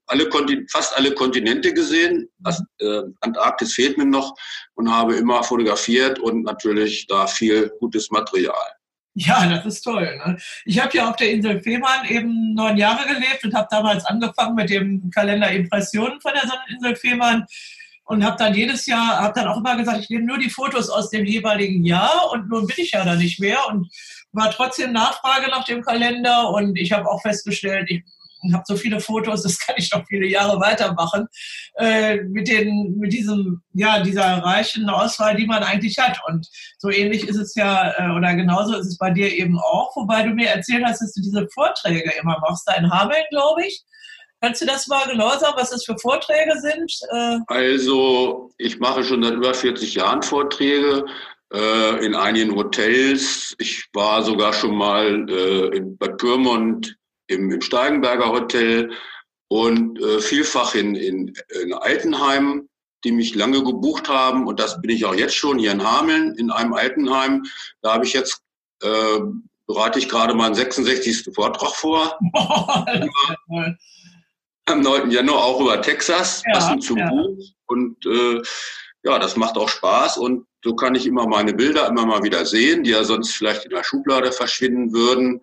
alle 0.07 0.29
fast 0.69 0.97
alle 0.97 1.13
Kontinente 1.13 1.73
gesehen. 1.73 2.29
Das, 2.39 2.63
äh, 2.79 3.01
Antarktis 3.21 3.73
fehlt 3.73 3.97
mir 3.97 4.05
noch 4.05 4.33
und 4.75 4.91
habe 4.91 5.15
immer 5.15 5.43
fotografiert 5.43 6.17
und 6.17 6.43
natürlich 6.43 7.05
da 7.07 7.27
viel 7.27 7.71
gutes 7.79 8.09
Material. 8.09 8.76
Ja, 9.19 9.47
das 9.47 9.65
ist 9.65 9.81
toll. 9.81 10.15
Ne? 10.23 10.37
Ich 10.63 10.79
habe 10.79 10.95
ja 10.95 11.09
auf 11.09 11.15
der 11.15 11.31
Insel 11.31 11.59
Fehmarn 11.63 12.05
eben 12.07 12.53
neun 12.53 12.77
Jahre 12.77 13.07
gelebt 13.07 13.43
und 13.43 13.55
habe 13.55 13.67
damals 13.71 14.05
angefangen 14.05 14.53
mit 14.53 14.69
dem 14.69 15.09
Kalender 15.09 15.49
Impressionen 15.49 16.21
von 16.21 16.33
der 16.35 16.47
Sonneninsel 16.47 16.95
Fehmarn 16.95 17.47
und 18.03 18.23
habe 18.23 18.37
dann 18.37 18.53
jedes 18.53 18.85
Jahr, 18.85 19.17
habe 19.19 19.33
dann 19.33 19.47
auch 19.47 19.57
immer 19.57 19.75
gesagt, 19.75 20.01
ich 20.01 20.09
nehme 20.11 20.25
nur 20.25 20.37
die 20.37 20.51
Fotos 20.51 20.91
aus 20.91 21.09
dem 21.09 21.25
jeweiligen 21.25 21.83
Jahr 21.83 22.31
und 22.31 22.47
nun 22.47 22.67
bin 22.67 22.75
ich 22.77 22.91
ja 22.91 23.03
da 23.03 23.15
nicht 23.15 23.39
mehr 23.39 23.57
und 23.69 23.89
war 24.33 24.51
trotzdem 24.51 24.91
Nachfrage 24.91 25.49
nach 25.49 25.65
dem 25.65 25.81
Kalender 25.81 26.51
und 26.51 26.77
ich 26.77 26.91
habe 26.91 27.09
auch 27.09 27.23
festgestellt, 27.23 27.89
ich 27.89 28.03
und 28.41 28.53
habe 28.53 28.63
so 28.67 28.75
viele 28.75 28.99
Fotos, 28.99 29.43
das 29.43 29.59
kann 29.59 29.75
ich 29.77 29.91
noch 29.91 30.05
viele 30.07 30.27
Jahre 30.27 30.59
weitermachen, 30.59 31.27
äh, 31.75 32.17
mit, 32.23 32.47
den, 32.47 32.95
mit 32.97 33.13
diesem, 33.13 33.61
ja, 33.73 34.01
dieser 34.01 34.37
reichen 34.43 34.89
Auswahl, 34.89 35.35
die 35.35 35.45
man 35.45 35.63
eigentlich 35.63 35.97
hat. 35.97 36.19
Und 36.27 36.47
so 36.77 36.89
ähnlich 36.89 37.27
ist 37.27 37.37
es 37.37 37.55
ja, 37.55 37.93
äh, 37.97 38.15
oder 38.15 38.35
genauso 38.35 38.75
ist 38.75 38.87
es 38.87 38.97
bei 38.97 39.11
dir 39.11 39.31
eben 39.31 39.57
auch, 39.59 39.95
wobei 39.95 40.23
du 40.23 40.29
mir 40.29 40.49
erzählt 40.49 40.83
hast, 40.85 41.01
dass 41.01 41.13
du 41.13 41.21
diese 41.21 41.47
Vorträge 41.53 42.11
immer 42.21 42.39
machst, 42.39 42.67
da 42.67 42.73
in 42.73 42.91
Hameln, 42.91 43.23
glaube 43.29 43.65
ich. 43.65 43.83
Kannst 44.41 44.61
du 44.61 44.65
das 44.67 44.87
mal 44.87 45.07
genau 45.09 45.29
sagen, 45.39 45.55
was 45.55 45.71
das 45.71 45.83
für 45.83 45.97
Vorträge 45.97 46.53
sind? 46.59 46.91
Äh 47.11 47.39
also, 47.47 48.51
ich 48.59 48.77
mache 48.79 49.03
schon 49.03 49.23
seit 49.23 49.33
über 49.33 49.53
40 49.53 49.95
Jahren 49.95 50.21
Vorträge 50.21 51.05
äh, 51.53 52.05
in 52.05 52.13
einigen 52.13 52.55
Hotels. 52.55 53.55
Ich 53.57 53.85
war 53.93 54.21
sogar 54.21 54.53
schon 54.53 54.75
mal 54.75 55.27
äh, 55.29 55.75
in 55.75 55.97
Bad 55.97 56.17
Pyrmont 56.17 56.95
im, 57.27 57.51
im 57.51 57.61
Steigenberger 57.61 58.31
Hotel 58.31 58.91
und 59.49 59.99
äh, 60.01 60.19
vielfach 60.19 60.75
in, 60.75 60.95
in, 60.95 61.33
in 61.63 61.73
Altenheimen, 61.73 62.69
die 63.03 63.11
mich 63.11 63.35
lange 63.35 63.63
gebucht 63.63 64.09
haben. 64.09 64.47
Und 64.47 64.59
das 64.59 64.81
bin 64.81 64.89
ich 64.91 65.05
auch 65.05 65.15
jetzt 65.15 65.35
schon 65.35 65.59
hier 65.59 65.71
in 65.71 65.83
Hameln 65.83 66.35
in 66.35 66.51
einem 66.51 66.73
Altenheim. 66.73 67.45
Da 67.81 67.93
habe 67.93 68.05
ich 68.05 68.13
jetzt, 68.13 68.41
äh, 68.81 69.19
bereite 69.65 69.99
ich 69.99 70.09
gerade 70.09 70.33
meinen 70.33 70.55
66. 70.55 71.29
Vortrag 71.33 71.75
vor. 71.75 72.17
Am 74.65 74.81
9. 74.81 75.11
Januar 75.11 75.45
auch 75.45 75.61
über 75.61 75.81
Texas, 75.81 76.43
ja, 76.45 76.53
passend 76.53 76.83
zum 76.83 76.97
ja. 76.97 77.09
Buch. 77.09 77.37
Und 77.67 78.05
äh, 78.05 78.41
ja, 79.03 79.17
das 79.19 79.37
macht 79.37 79.55
auch 79.57 79.69
Spaß. 79.69 80.17
Und 80.17 80.45
so 80.63 80.75
kann 80.75 80.95
ich 80.95 81.05
immer 81.05 81.25
meine 81.27 81.53
Bilder 81.53 81.87
immer 81.87 82.05
mal 82.05 82.23
wieder 82.23 82.45
sehen, 82.45 82.83
die 82.83 82.89
ja 82.89 83.05
sonst 83.05 83.31
vielleicht 83.31 83.63
in 83.63 83.71
der 83.71 83.85
Schublade 83.85 84.33
verschwinden 84.33 84.91
würden. 84.91 85.41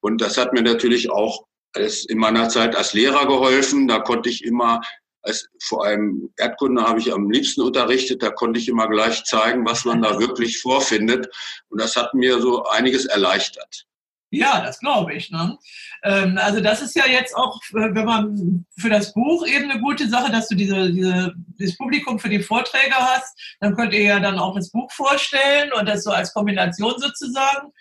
Und 0.00 0.20
das 0.20 0.36
hat 0.36 0.52
mir 0.52 0.62
natürlich 0.62 1.10
auch 1.10 1.44
als 1.74 2.04
in 2.04 2.18
meiner 2.18 2.48
Zeit 2.48 2.74
als 2.74 2.94
Lehrer 2.94 3.26
geholfen. 3.26 3.86
Da 3.86 4.00
konnte 4.00 4.28
ich 4.28 4.44
immer, 4.44 4.80
als, 5.22 5.48
vor 5.62 5.84
allem 5.84 6.30
Erdkunde 6.36 6.82
habe 6.82 6.98
ich 6.98 7.12
am 7.12 7.30
liebsten 7.30 7.62
unterrichtet, 7.62 8.22
da 8.22 8.30
konnte 8.30 8.58
ich 8.58 8.68
immer 8.68 8.88
gleich 8.88 9.24
zeigen, 9.24 9.64
was 9.66 9.84
man 9.84 10.02
da 10.02 10.18
wirklich 10.18 10.58
vorfindet. 10.60 11.28
Und 11.68 11.80
das 11.80 11.96
hat 11.96 12.14
mir 12.14 12.40
so 12.40 12.64
einiges 12.64 13.06
erleichtert. 13.06 13.86
Ja, 14.32 14.60
das 14.60 14.78
glaube 14.78 15.14
ich. 15.14 15.30
Ne? 15.30 15.58
Ähm, 16.04 16.38
also 16.38 16.60
das 16.60 16.80
ist 16.82 16.94
ja 16.94 17.04
jetzt 17.06 17.34
auch, 17.36 17.60
äh, 17.70 17.92
wenn 17.92 18.04
man 18.04 18.64
für 18.78 18.88
das 18.88 19.12
Buch 19.12 19.44
eben 19.44 19.68
eine 19.68 19.80
gute 19.80 20.08
Sache, 20.08 20.30
dass 20.30 20.46
du 20.46 20.54
diese, 20.54 20.92
diese, 20.92 21.34
dieses 21.58 21.76
Publikum 21.76 22.18
für 22.20 22.28
die 22.28 22.42
Vorträge 22.42 22.94
hast. 22.94 23.36
Dann 23.58 23.74
könnt 23.74 23.92
ihr 23.92 24.02
ja 24.02 24.20
dann 24.20 24.38
auch 24.38 24.54
das 24.54 24.70
Buch 24.70 24.90
vorstellen 24.92 25.72
und 25.72 25.88
das 25.88 26.04
so 26.04 26.12
als 26.12 26.32
Kombination 26.32 26.94
sozusagen. 26.98 27.72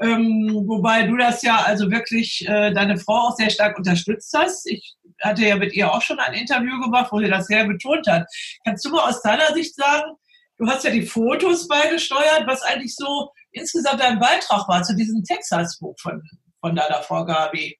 Ähm, 0.00 0.64
wobei 0.66 1.04
du 1.04 1.16
das 1.16 1.42
ja 1.42 1.62
also 1.64 1.90
wirklich 1.90 2.46
äh, 2.48 2.72
deine 2.72 2.96
Frau 2.98 3.28
auch 3.28 3.36
sehr 3.36 3.50
stark 3.50 3.78
unterstützt 3.78 4.34
hast. 4.36 4.66
Ich 4.66 4.96
hatte 5.22 5.42
ja 5.42 5.56
mit 5.56 5.72
ihr 5.72 5.92
auch 5.92 6.02
schon 6.02 6.18
ein 6.18 6.34
Interview 6.34 6.80
gemacht, 6.80 7.12
wo 7.12 7.20
sie 7.20 7.28
das 7.28 7.46
sehr 7.46 7.66
betont 7.66 8.06
hat. 8.08 8.26
Kannst 8.64 8.84
du 8.84 8.90
mal 8.90 9.08
aus 9.08 9.22
deiner 9.22 9.52
Sicht 9.54 9.76
sagen, 9.76 10.12
du 10.58 10.66
hast 10.66 10.84
ja 10.84 10.90
die 10.90 11.06
Fotos 11.06 11.68
beigesteuert, 11.68 12.44
was 12.46 12.62
eigentlich 12.62 12.94
so 12.96 13.30
insgesamt 13.52 14.00
dein 14.00 14.18
Beitrag 14.18 14.68
war 14.68 14.82
zu 14.82 14.96
diesem 14.96 15.22
Texas-Buch 15.22 15.94
von, 16.00 16.22
von 16.60 16.74
deiner 16.74 17.02
Frau 17.02 17.24
Gabi? 17.24 17.78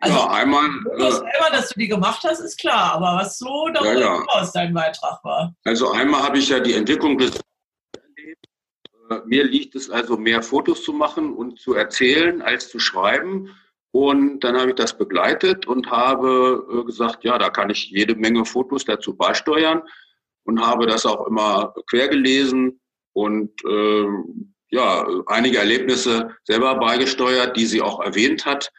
Also, 0.00 0.16
ja, 0.16 0.30
einmal. 0.30 0.68
Äh, 0.96 1.12
selber, 1.12 1.50
dass 1.52 1.68
du 1.68 1.78
die 1.78 1.86
gemacht 1.88 2.24
hast, 2.26 2.40
ist 2.40 2.58
klar, 2.58 2.94
aber 2.94 3.18
was 3.20 3.38
so 3.38 3.68
darüber 3.72 3.94
ja, 3.94 4.00
ja. 4.00 4.18
hinaus 4.18 4.50
dein 4.52 4.74
Beitrag 4.74 5.22
war. 5.22 5.54
Also 5.64 5.92
einmal 5.92 6.22
habe 6.22 6.38
ich 6.38 6.48
ja 6.48 6.58
die 6.58 6.72
Entwicklung 6.72 7.18
des 7.18 7.38
mir 9.26 9.44
liegt 9.44 9.74
es 9.74 9.90
also 9.90 10.16
mehr 10.16 10.42
Fotos 10.42 10.82
zu 10.82 10.92
machen 10.92 11.34
und 11.34 11.60
zu 11.60 11.74
erzählen 11.74 12.42
als 12.42 12.68
zu 12.68 12.78
schreiben. 12.78 13.50
Und 13.90 14.40
dann 14.40 14.56
habe 14.56 14.70
ich 14.70 14.76
das 14.76 14.96
begleitet 14.96 15.66
und 15.66 15.90
habe 15.90 16.66
äh, 16.72 16.84
gesagt, 16.84 17.24
ja, 17.24 17.38
da 17.38 17.50
kann 17.50 17.70
ich 17.70 17.90
jede 17.90 18.14
Menge 18.14 18.44
Fotos 18.44 18.84
dazu 18.84 19.14
beisteuern 19.14 19.82
und 20.44 20.60
habe 20.60 20.86
das 20.86 21.04
auch 21.04 21.26
immer 21.26 21.74
quer 21.88 22.08
gelesen 22.08 22.80
und 23.12 23.50
äh, 23.64 24.06
ja, 24.70 25.06
einige 25.26 25.58
Erlebnisse 25.58 26.34
selber 26.44 26.76
beigesteuert, 26.76 27.56
die 27.56 27.66
sie 27.66 27.82
auch 27.82 28.00
erwähnt 28.00 28.46
hat. 28.46 28.72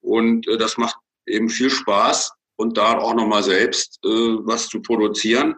Und 0.00 0.46
äh, 0.46 0.58
das 0.58 0.76
macht 0.76 0.96
eben 1.26 1.48
viel 1.48 1.70
Spaß 1.70 2.32
und 2.56 2.76
da 2.76 2.98
auch 2.98 3.14
nochmal 3.14 3.42
selbst 3.42 3.98
äh, 4.04 4.08
was 4.08 4.68
zu 4.68 4.82
produzieren. 4.82 5.54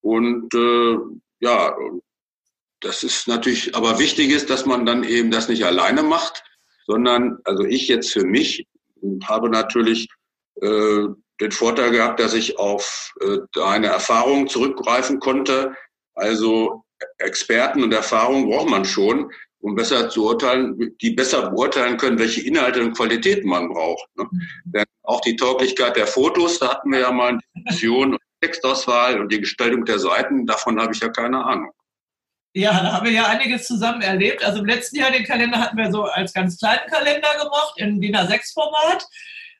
Und 0.00 0.54
äh, 0.54 0.96
ja, 1.40 1.74
das 2.80 3.02
ist 3.02 3.28
natürlich, 3.28 3.74
aber 3.74 3.98
wichtig 3.98 4.30
ist, 4.30 4.50
dass 4.50 4.66
man 4.66 4.86
dann 4.86 5.04
eben 5.04 5.30
das 5.30 5.48
nicht 5.48 5.64
alleine 5.64 6.02
macht, 6.02 6.42
sondern, 6.86 7.38
also 7.44 7.64
ich 7.64 7.88
jetzt 7.88 8.12
für 8.12 8.24
mich 8.24 8.66
habe 9.24 9.50
natürlich 9.50 10.08
äh, 10.60 11.06
den 11.40 11.52
Vorteil 11.52 11.90
gehabt, 11.90 12.20
dass 12.20 12.34
ich 12.34 12.58
auf 12.58 13.12
äh, 13.20 13.60
eine 13.60 13.88
Erfahrung 13.88 14.48
zurückgreifen 14.48 15.20
konnte. 15.20 15.74
Also 16.14 16.84
Experten 17.18 17.82
und 17.82 17.92
Erfahrung 17.92 18.50
braucht 18.50 18.68
man 18.68 18.84
schon, 18.84 19.30
um 19.60 19.74
besser 19.74 20.08
zu 20.08 20.26
urteilen, 20.26 20.96
die 21.00 21.10
besser 21.10 21.50
beurteilen 21.50 21.96
können, 21.96 22.18
welche 22.18 22.42
Inhalte 22.42 22.82
und 22.82 22.96
Qualitäten 22.96 23.48
man 23.48 23.68
braucht. 23.68 24.08
Ne? 24.16 24.26
Mhm. 24.30 24.40
Denn 24.64 24.84
auch 25.02 25.20
die 25.20 25.36
Tauglichkeit 25.36 25.96
der 25.96 26.06
Fotos, 26.06 26.58
da 26.58 26.70
hatten 26.70 26.92
wir 26.92 27.00
ja 27.00 27.12
mal 27.12 27.28
eine 27.28 27.40
Diskussion, 27.54 28.18
Textauswahl 28.42 29.20
und 29.20 29.30
die 29.32 29.40
Gestaltung 29.40 29.84
der 29.84 29.98
Seiten, 29.98 30.46
davon 30.46 30.80
habe 30.80 30.94
ich 30.94 31.00
ja 31.00 31.10
keine 31.10 31.44
Ahnung. 31.44 31.72
Ja, 32.52 32.72
da 32.82 32.92
haben 32.92 33.06
wir 33.06 33.12
ja 33.12 33.26
einiges 33.26 33.66
zusammen 33.66 34.02
erlebt. 34.02 34.44
Also 34.44 34.58
im 34.58 34.66
letzten 34.66 34.96
Jahr 34.96 35.12
den 35.12 35.24
Kalender 35.24 35.58
hatten 35.58 35.76
wir 35.76 35.90
so 35.92 36.04
als 36.04 36.32
ganz 36.32 36.58
kleinen 36.58 36.86
Kalender 36.88 37.28
gemacht, 37.38 37.74
in 37.76 38.00
DIN 38.00 38.16
A6-Format. 38.16 39.06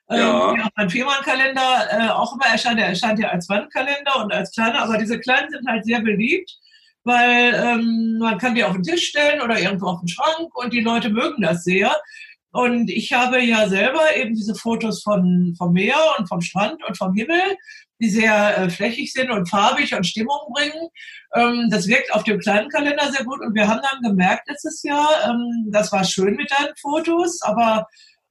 Ja. 0.09 0.51
Ähm, 0.51 0.69
mein 0.75 0.89
Viermann-Kalender 0.89 1.87
äh, 1.89 2.09
auch 2.09 2.33
immer 2.33 2.47
erscheint, 2.47 2.79
der 2.79 2.87
erscheint 2.87 3.19
ja 3.19 3.29
als 3.29 3.47
Wandkalender 3.47 4.21
und 4.21 4.33
als 4.33 4.51
kleiner, 4.51 4.81
aber 4.81 4.97
diese 4.97 5.19
kleinen 5.19 5.49
sind 5.49 5.65
halt 5.65 5.85
sehr 5.85 6.01
beliebt, 6.01 6.51
weil 7.05 7.53
ähm, 7.53 8.17
man 8.19 8.37
kann 8.37 8.55
die 8.55 8.63
auf 8.65 8.73
den 8.73 8.83
Tisch 8.83 9.07
stellen 9.07 9.41
oder 9.41 9.57
irgendwo 9.57 9.87
auf 9.87 10.01
den 10.01 10.09
Schrank 10.09 10.53
und 10.55 10.73
die 10.73 10.81
Leute 10.81 11.09
mögen 11.09 11.41
das 11.41 11.63
sehr. 11.63 11.95
Und 12.51 12.89
ich 12.89 13.13
habe 13.13 13.41
ja 13.41 13.69
selber 13.69 14.13
eben 14.17 14.35
diese 14.35 14.55
Fotos 14.55 15.01
von, 15.01 15.55
vom 15.57 15.71
Meer 15.71 15.97
und 16.19 16.27
vom 16.27 16.41
Strand 16.41 16.83
und 16.85 16.97
vom 16.97 17.13
Himmel 17.13 17.41
die 18.01 18.09
sehr 18.09 18.57
äh, 18.57 18.69
flächig 18.69 19.13
sind 19.13 19.31
und 19.31 19.49
farbig 19.49 19.93
und 19.93 20.05
Stimmung 20.05 20.39
bringen. 20.53 20.89
Ähm, 21.35 21.69
das 21.69 21.87
wirkt 21.87 22.13
auf 22.13 22.23
dem 22.23 22.39
kleinen 22.39 22.69
Kalender 22.69 23.11
sehr 23.11 23.23
gut 23.23 23.39
und 23.41 23.53
wir 23.53 23.67
haben 23.67 23.81
dann 23.81 24.01
gemerkt 24.01 24.49
letztes 24.49 24.81
Jahr, 24.83 25.09
ähm, 25.29 25.69
das 25.71 25.91
war 25.91 26.03
schön 26.03 26.35
mit 26.35 26.51
deinen 26.51 26.75
Fotos, 26.81 27.41
aber 27.43 27.87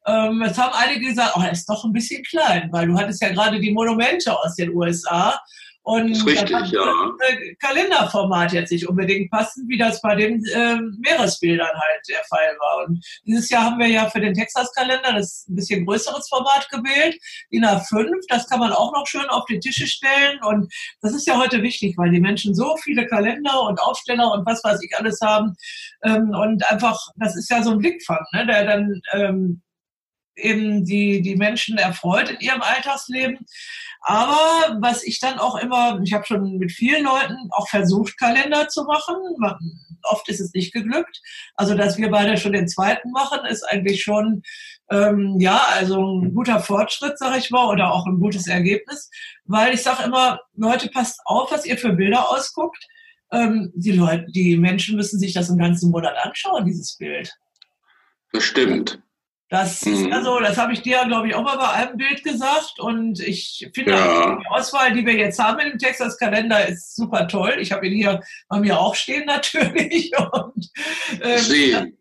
ähm, 0.06 0.42
es 0.42 0.58
haben 0.58 0.74
einige 0.74 1.06
gesagt, 1.06 1.34
oh, 1.36 1.42
er 1.42 1.52
ist 1.52 1.68
doch 1.68 1.84
ein 1.84 1.92
bisschen 1.92 2.22
klein, 2.24 2.68
weil 2.72 2.88
du 2.88 2.98
hattest 2.98 3.22
ja 3.22 3.30
gerade 3.30 3.60
die 3.60 3.72
Monumente 3.72 4.36
aus 4.36 4.56
den 4.56 4.74
USA 4.74 5.38
und 5.82 6.10
das 6.10 6.18
ist 6.18 6.26
richtig, 6.26 6.50
das 6.50 6.70
ja. 6.70 7.10
Kalenderformat 7.58 8.52
jetzt 8.52 8.70
nicht 8.70 8.86
unbedingt 8.86 9.30
passen, 9.30 9.66
wie 9.66 9.78
das 9.78 10.00
bei 10.02 10.14
den 10.14 10.44
äh, 10.54 10.76
Meeresbildern 10.98 11.68
halt 11.68 12.00
der 12.08 12.22
Fall 12.28 12.56
war. 12.58 12.86
Und 12.86 13.02
dieses 13.24 13.48
Jahr 13.48 13.64
haben 13.64 13.78
wir 13.78 13.86
ja 13.86 14.08
für 14.10 14.20
den 14.20 14.34
Texas-Kalender 14.34 15.14
das 15.14 15.46
ein 15.48 15.56
bisschen 15.56 15.86
größeres 15.86 16.28
Format 16.28 16.68
gewählt, 16.70 17.18
DIN 17.50 17.64
A5. 17.64 18.10
Das 18.28 18.46
kann 18.46 18.60
man 18.60 18.72
auch 18.72 18.92
noch 18.92 19.06
schön 19.06 19.26
auf 19.30 19.46
die 19.46 19.58
Tische 19.58 19.86
stellen. 19.86 20.38
Und 20.42 20.72
das 21.00 21.14
ist 21.14 21.26
ja 21.26 21.38
heute 21.38 21.62
wichtig, 21.62 21.96
weil 21.96 22.10
die 22.10 22.20
Menschen 22.20 22.54
so 22.54 22.76
viele 22.76 23.06
Kalender 23.06 23.62
und 23.62 23.80
Aufsteller 23.80 24.32
und 24.32 24.44
was 24.44 24.62
weiß 24.62 24.82
ich 24.82 24.94
alles 24.98 25.18
haben. 25.22 25.54
Ähm, 26.04 26.30
und 26.30 26.70
einfach, 26.70 26.98
das 27.16 27.36
ist 27.36 27.50
ja 27.50 27.62
so 27.62 27.70
ein 27.70 27.78
Blickfang, 27.78 28.24
ne, 28.34 28.46
der 28.46 28.64
dann 28.66 29.00
ähm, 29.12 29.62
eben 30.36 30.84
die, 30.84 31.22
die 31.22 31.36
Menschen 31.36 31.78
erfreut 31.78 32.30
in 32.30 32.40
ihrem 32.40 32.62
Alltagsleben. 32.62 33.38
Aber 34.02 34.78
was 34.80 35.02
ich 35.02 35.20
dann 35.20 35.38
auch 35.38 35.56
immer, 35.56 36.00
ich 36.02 36.12
habe 36.12 36.24
schon 36.24 36.56
mit 36.56 36.72
vielen 36.72 37.04
Leuten 37.04 37.36
auch 37.50 37.68
versucht, 37.68 38.18
Kalender 38.18 38.68
zu 38.68 38.84
machen. 38.84 39.16
Oft 40.04 40.28
ist 40.28 40.40
es 40.40 40.54
nicht 40.54 40.72
geglückt. 40.72 41.20
Also, 41.54 41.74
dass 41.74 41.98
wir 41.98 42.10
beide 42.10 42.38
schon 42.38 42.52
den 42.52 42.68
zweiten 42.68 43.10
machen, 43.10 43.44
ist 43.44 43.62
eigentlich 43.64 44.02
schon, 44.02 44.42
ähm, 44.90 45.36
ja, 45.38 45.60
also 45.74 46.22
ein 46.22 46.34
guter 46.34 46.60
Fortschritt, 46.60 47.18
sage 47.18 47.38
ich 47.38 47.50
mal, 47.50 47.68
oder 47.68 47.92
auch 47.92 48.06
ein 48.06 48.18
gutes 48.18 48.46
Ergebnis. 48.46 49.10
Weil 49.44 49.74
ich 49.74 49.82
sage 49.82 50.04
immer, 50.04 50.40
Leute, 50.54 50.88
passt 50.88 51.20
auf, 51.26 51.52
was 51.52 51.66
ihr 51.66 51.76
für 51.76 51.92
Bilder 51.92 52.30
ausguckt. 52.30 52.82
Ähm, 53.32 53.70
die 53.74 53.92
Leute, 53.92 54.26
die 54.32 54.56
Menschen 54.56 54.96
müssen 54.96 55.18
sich 55.18 55.34
das 55.34 55.50
im 55.50 55.58
ganzen 55.58 55.90
Monat 55.90 56.16
anschauen, 56.24 56.64
dieses 56.64 56.96
Bild. 56.96 57.30
Das 58.32 58.44
stimmt. 58.44 59.00
Das 59.50 59.84
mhm. 59.84 59.92
ist 59.94 60.12
also, 60.12 60.38
das 60.38 60.56
habe 60.56 60.72
ich 60.72 60.80
dir, 60.80 61.04
glaube 61.06 61.26
ich, 61.26 61.34
auch 61.34 61.42
mal 61.42 61.56
bei 61.56 61.68
einem 61.70 61.96
Bild 61.96 62.22
gesagt. 62.22 62.78
Und 62.78 63.18
ich 63.18 63.68
finde 63.74 63.90
ja. 63.92 64.36
die 64.36 64.46
Auswahl, 64.46 64.94
die 64.94 65.04
wir 65.04 65.14
jetzt 65.14 65.40
haben 65.40 65.58
in 65.58 65.70
dem 65.70 65.78
Texas-Kalender, 65.78 66.68
ist 66.68 66.94
super 66.94 67.26
toll. 67.26 67.56
Ich 67.58 67.72
habe 67.72 67.86
ihn 67.88 67.94
hier 67.94 68.20
bei 68.48 68.60
mir 68.60 68.78
auch 68.78 68.94
stehen 68.94 69.26
natürlich. 69.26 70.12
Und, 70.16 70.70
ähm, 71.20 71.36
ich 71.36 71.42
sehe 71.42 71.80
ihn. 71.80 71.98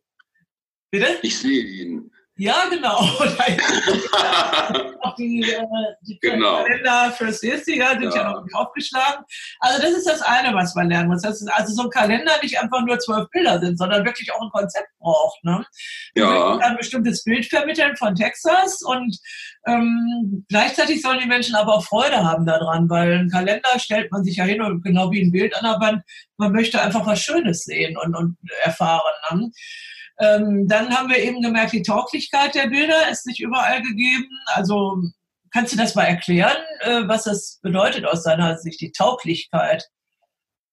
Bitte? 0.91 1.07
Ich 1.23 1.39
sehe 1.39 1.63
ihn. 1.63 2.11
Ja, 2.39 2.63
genau. 2.69 2.96
auch 5.01 5.15
die, 5.17 5.41
äh, 5.41 5.62
die 6.03 6.17
genau. 6.22 6.63
Kalender 6.63 7.12
fürs 7.12 7.43
nächste 7.43 7.74
Jahr 7.74 8.00
sind 8.00 8.15
ja. 8.15 8.15
ja 8.15 8.31
noch 8.31 8.46
nicht 8.46 8.55
aufgeschlagen. 8.55 9.25
Also 9.60 9.81
das 9.81 9.91
ist 9.91 10.08
das 10.08 10.22
eine, 10.22 10.55
was 10.55 10.74
man 10.74 10.88
lernen 10.88 11.10
muss. 11.10 11.22
Dass 11.22 11.46
also 11.48 11.74
so 11.74 11.84
ein 11.84 11.89
Kalender 11.89 12.31
nicht 12.41 12.58
einfach 12.58 12.81
nur 12.86 12.98
zwölf 13.00 13.29
Bilder 13.31 13.60
sind, 13.60 13.77
sondern 13.77 14.05
wirklich 14.05 14.31
auch 14.31 14.41
ein 14.41 14.50
Konzept 14.51 14.88
braucht. 15.00 15.43
Ne? 15.43 15.65
Ja. 16.15 16.55
ein 16.60 16.77
bestimmtes 16.77 17.25
Bild 17.25 17.46
vermitteln 17.46 17.98
von 17.98 18.15
Texas 18.15 18.81
und 18.84 19.17
ähm, 19.67 20.46
gleichzeitig 20.48 21.01
sollen 21.01 21.19
die 21.19 21.27
Menschen 21.27 21.55
aber 21.55 21.75
auch 21.75 21.84
Freude 21.84 22.24
haben 22.24 22.46
daran, 22.46 22.89
weil 22.89 23.19
ein 23.19 23.29
Kalender 23.29 23.77
stellt 23.79 24.13
man 24.13 24.24
sich 24.24 24.38
ja 24.38 24.46
hin 24.46 24.62
und 24.62 24.81
genau 24.81 25.12
wie 25.12 25.22
ein 25.22 25.34
Bild 25.34 25.53
an 25.58 25.63
der 25.63 25.86
Wand, 25.86 26.03
man 26.38 26.53
möchte 26.53 26.81
einfach 26.81 27.05
was 27.05 27.19
Schönes 27.19 27.65
sehen 27.65 27.98
und, 27.98 28.15
und 28.15 28.38
erfahren. 28.63 29.01
Ne? 29.31 29.51
Ähm, 30.19 30.67
dann 30.67 30.89
haben 30.95 31.09
wir 31.09 31.17
eben 31.17 31.41
gemerkt, 31.41 31.73
die 31.73 31.81
Tauglichkeit 31.81 32.55
der 32.55 32.67
Bilder 32.67 33.09
ist 33.09 33.25
nicht 33.25 33.39
überall 33.39 33.81
gegeben. 33.81 34.29
Also 34.47 35.01
kannst 35.51 35.73
du 35.73 35.77
das 35.77 35.95
mal 35.95 36.03
erklären, 36.03 36.57
äh, 36.81 37.03
was 37.07 37.23
das 37.23 37.59
bedeutet 37.61 38.05
aus 38.05 38.23
deiner 38.23 38.57
Sicht, 38.57 38.81
die 38.81 38.91
Tauglichkeit? 38.91 39.85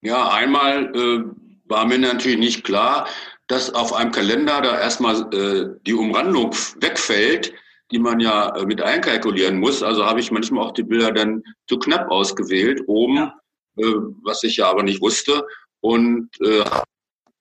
Ja, 0.03 0.31
einmal 0.31 0.95
äh, 0.95 1.25
war 1.65 1.87
mir 1.87 1.99
natürlich 1.99 2.39
nicht 2.39 2.65
klar, 2.65 3.07
dass 3.47 3.73
auf 3.73 3.93
einem 3.93 4.11
Kalender 4.11 4.61
da 4.61 4.81
erstmal 4.81 5.33
äh, 5.33 5.79
die 5.87 5.95
Umrandung 5.95 6.53
wegfällt. 6.81 7.53
die 7.91 7.99
man 7.99 8.21
ja 8.21 8.55
äh, 8.57 8.67
mit 8.67 8.83
einkalkulieren 8.83 9.59
muss. 9.59 9.83
Also 9.83 10.05
habe 10.05 10.21
ich 10.21 10.31
manchmal 10.31 10.67
auch 10.67 10.73
die 10.73 10.83
Bilder 10.83 11.13
dann 11.13 11.43
zu 11.69 11.79
knapp 11.79 12.11
ausgewählt, 12.11 12.83
oben, 12.87 13.17
ja. 13.17 13.35
äh, 13.77 13.95
was 14.25 14.43
ich 14.43 14.57
ja 14.57 14.69
aber 14.69 14.83
nicht 14.83 15.01
wusste. 15.01 15.47
Und 15.81 16.29
äh, 16.41 16.65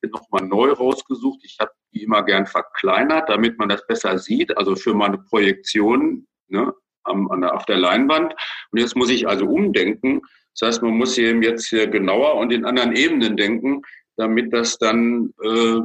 nochmal 0.08 0.48
neu 0.48 0.72
rausgesucht. 0.72 1.40
Ich 1.44 1.58
habe 1.60 1.72
die 1.96 2.04
immer 2.04 2.24
gern 2.24 2.46
verkleinert, 2.46 3.30
damit 3.30 3.58
man 3.58 3.70
das 3.70 3.88
besser 3.88 4.20
sieht, 4.20 4.56
also 4.58 4.76
für 4.76 4.94
meine 4.94 5.18
Projektion 5.18 6.28
ne, 6.50 6.74
am, 7.04 7.32
an 7.32 7.42
der, 7.42 7.56
auf 7.56 7.66
der 7.66 7.78
Leinwand. 7.78 8.34
Und 8.72 8.80
jetzt 8.80 8.96
muss 8.96 9.10
ich 9.10 9.28
also 9.28 9.46
umdenken. 9.46 10.22
Das 10.60 10.68
heißt, 10.68 10.84
man 10.84 10.98
muss 10.98 11.18
eben 11.18 11.42
jetzt 11.42 11.68
hier 11.68 11.88
genauer 11.88 12.36
und 12.36 12.52
in 12.52 12.66
anderen 12.66 12.96
Ebenen 12.96 13.38
denken, 13.38 13.82
damit 14.18 14.54
das 14.54 14.78
dann 14.78 15.34
äh, 15.42 15.80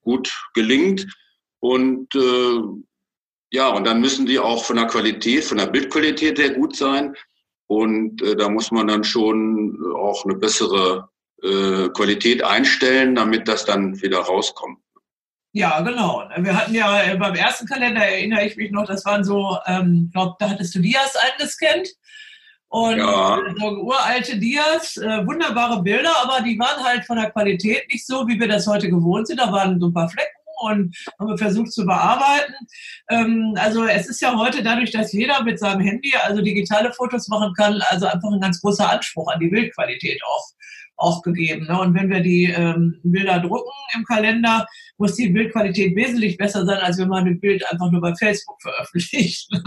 gut 0.00 0.32
gelingt. 0.54 1.06
Und 1.60 2.14
äh, 2.14 2.60
ja, 3.52 3.68
und 3.68 3.86
dann 3.86 4.00
müssen 4.00 4.26
die 4.26 4.38
auch 4.38 4.64
von 4.64 4.76
der 4.76 4.86
Qualität, 4.86 5.44
von 5.44 5.58
der 5.58 5.66
Bildqualität 5.66 6.38
her 6.38 6.50
gut 6.50 6.76
sein. 6.76 7.14
Und 7.68 8.22
äh, 8.22 8.36
da 8.36 8.48
muss 8.48 8.70
man 8.70 8.86
dann 8.86 9.04
schon 9.04 9.78
auch 9.94 10.24
eine 10.24 10.36
bessere 10.36 11.08
äh, 11.42 11.88
Qualität 11.90 12.42
einstellen, 12.42 13.14
damit 13.14 13.48
das 13.48 13.64
dann 13.64 14.00
wieder 14.00 14.20
rauskommt. 14.20 14.78
Ja, 15.56 15.80
genau. 15.80 16.22
Wir 16.36 16.54
hatten 16.54 16.74
ja 16.74 17.02
äh, 17.02 17.16
beim 17.16 17.34
ersten 17.34 17.66
Kalender, 17.66 18.02
erinnere 18.02 18.44
ich 18.44 18.58
mich 18.58 18.70
noch, 18.72 18.84
das 18.84 19.06
waren 19.06 19.24
so, 19.24 19.56
ähm, 19.66 20.10
glaube, 20.12 20.36
da 20.38 20.50
hattest 20.50 20.74
du 20.74 20.80
Dias 20.80 21.16
eingescannt. 21.16 21.88
Und 22.68 22.98
ja. 22.98 23.40
so 23.58 23.66
uralte 23.66 24.36
Dias, 24.36 24.98
äh, 24.98 25.26
wunderbare 25.26 25.82
Bilder, 25.82 26.12
aber 26.22 26.44
die 26.44 26.58
waren 26.58 26.84
halt 26.84 27.06
von 27.06 27.16
der 27.16 27.30
Qualität 27.30 27.84
nicht 27.90 28.06
so, 28.06 28.28
wie 28.28 28.38
wir 28.38 28.48
das 28.48 28.66
heute 28.66 28.90
gewohnt 28.90 29.28
sind. 29.28 29.40
Da 29.40 29.50
waren 29.50 29.80
so 29.80 29.86
ein 29.86 29.94
paar 29.94 30.10
Flecken 30.10 30.28
und 30.60 30.94
haben 31.18 31.30
wir 31.30 31.38
versucht 31.38 31.72
zu 31.72 31.86
bearbeiten. 31.86 32.52
Ähm, 33.08 33.54
also 33.56 33.86
es 33.86 34.10
ist 34.10 34.20
ja 34.20 34.36
heute 34.36 34.62
dadurch, 34.62 34.90
dass 34.90 35.14
jeder 35.14 35.42
mit 35.42 35.58
seinem 35.58 35.80
Handy 35.80 36.12
also 36.22 36.42
digitale 36.42 36.92
Fotos 36.92 37.28
machen 37.28 37.54
kann, 37.54 37.80
also 37.88 38.04
einfach 38.04 38.30
ein 38.30 38.42
ganz 38.42 38.60
großer 38.60 38.90
Anspruch 38.90 39.32
an 39.32 39.40
die 39.40 39.48
Bildqualität 39.48 40.20
auch 40.22 40.50
auch 40.96 41.22
gegeben. 41.22 41.66
Ne? 41.66 41.78
Und 41.78 41.94
wenn 41.94 42.10
wir 42.10 42.20
die 42.20 42.44
ähm, 42.44 42.98
Bilder 43.02 43.38
drucken 43.40 43.70
im 43.94 44.04
Kalender, 44.04 44.66
muss 44.98 45.14
die 45.14 45.28
Bildqualität 45.28 45.94
wesentlich 45.94 46.36
besser 46.36 46.64
sein, 46.64 46.78
als 46.78 46.98
wenn 46.98 47.08
man 47.08 47.26
ein 47.26 47.40
Bild 47.40 47.64
einfach 47.70 47.90
nur 47.90 48.00
bei 48.00 48.14
Facebook 48.14 48.60
veröffentlicht. 48.62 49.48